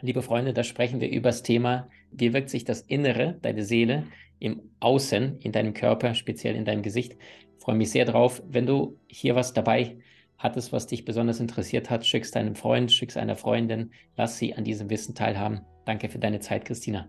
liebe 0.00 0.22
Freunde, 0.22 0.52
da 0.52 0.62
sprechen 0.62 1.00
wir 1.00 1.10
über 1.10 1.30
das 1.30 1.42
Thema, 1.42 1.88
wie 2.12 2.32
wirkt 2.32 2.50
sich 2.50 2.64
das 2.64 2.82
Innere, 2.82 3.38
deine 3.42 3.64
Seele, 3.64 4.04
im 4.38 4.62
Außen, 4.80 5.38
in 5.40 5.52
deinem 5.52 5.74
Körper, 5.74 6.14
speziell 6.14 6.54
in 6.54 6.64
deinem 6.64 6.82
Gesicht. 6.82 7.16
Ich 7.56 7.64
freue 7.64 7.74
mich 7.74 7.90
sehr 7.90 8.04
drauf. 8.04 8.42
Wenn 8.48 8.66
du 8.66 8.98
hier 9.08 9.34
was 9.34 9.52
dabei 9.52 9.98
hattest, 10.38 10.72
was 10.72 10.86
dich 10.86 11.04
besonders 11.04 11.40
interessiert 11.40 11.90
hat, 11.90 12.06
schickst 12.06 12.36
deinem 12.36 12.54
Freund, 12.54 12.92
schickst 12.92 13.16
einer 13.16 13.36
Freundin, 13.36 13.90
lass 14.16 14.38
sie 14.38 14.54
an 14.54 14.64
diesem 14.64 14.88
Wissen 14.90 15.14
teilhaben. 15.14 15.62
Danke 15.84 16.08
für 16.08 16.18
deine 16.18 16.38
Zeit, 16.38 16.64
Christina. 16.64 17.08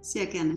Sehr 0.00 0.26
gerne. 0.26 0.56